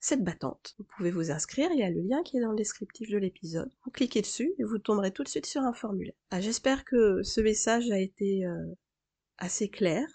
cette 0.05 0.23
battante, 0.23 0.75
vous 0.79 0.85
pouvez 0.97 1.11
vous 1.11 1.31
inscrire, 1.31 1.71
il 1.73 1.79
y 1.79 1.83
a 1.83 1.91
le 1.91 2.03
lien 2.03 2.23
qui 2.23 2.37
est 2.37 2.41
dans 2.41 2.51
le 2.51 2.57
descriptif 2.57 3.11
de 3.11 3.19
l'épisode. 3.19 3.71
Vous 3.85 3.91
cliquez 3.91 4.21
dessus 4.21 4.53
et 4.59 4.65
vous 4.65 4.79
tomberez 4.79 5.13
tout 5.13 5.25
de 5.25 5.29
suite 5.29 5.47
sur 5.47 5.63
un 5.63 5.73
formulaire. 5.73 6.15
Ah, 6.31 6.41
J'espère 6.41 6.85
que 6.85 7.23
ce 7.23 7.41
message 7.41 7.91
a 7.91 7.99
été 7.99 8.45
assez 9.39 9.69
clair, 9.69 10.07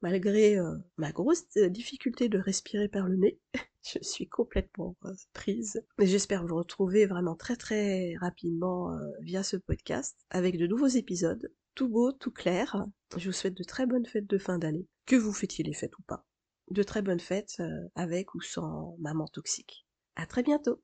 malgré 0.00 0.58
euh, 0.58 0.76
ma 0.96 1.12
grosse 1.12 1.44
euh, 1.56 1.68
difficulté 1.68 2.28
de 2.28 2.38
respirer 2.38 2.88
par 2.88 3.08
le 3.08 3.16
nez. 3.16 3.38
je 3.84 3.98
suis 4.02 4.28
complètement 4.28 4.96
euh, 5.04 5.14
prise. 5.32 5.82
Mais 5.98 6.06
j'espère 6.06 6.46
vous 6.46 6.56
retrouver 6.56 7.06
vraiment 7.06 7.36
très 7.36 7.56
très 7.56 8.14
rapidement 8.20 8.96
via 9.20 9.42
ce 9.42 9.56
podcast 9.56 10.16
avec 10.30 10.58
de 10.58 10.66
nouveaux 10.66 10.88
épisodes, 10.88 11.52
tout 11.74 11.88
beau, 11.88 12.12
tout 12.12 12.32
clair. 12.32 12.84
Je 13.16 13.28
vous 13.28 13.32
souhaite 13.32 13.56
de 13.56 13.64
très 13.64 13.86
bonnes 13.86 14.06
fêtes 14.06 14.28
de 14.28 14.38
fin 14.38 14.58
d'année, 14.58 14.86
que 15.06 15.16
vous 15.16 15.32
fêtiez 15.32 15.64
les 15.64 15.74
fêtes 15.74 15.98
ou 15.98 16.02
pas. 16.02 16.26
De 16.72 16.82
très 16.82 17.02
bonnes 17.02 17.20
fêtes 17.20 17.62
avec 17.94 18.34
ou 18.34 18.40
sans 18.40 18.96
maman 18.98 19.28
toxique. 19.28 19.86
À 20.16 20.26
très 20.26 20.42
bientôt 20.42 20.80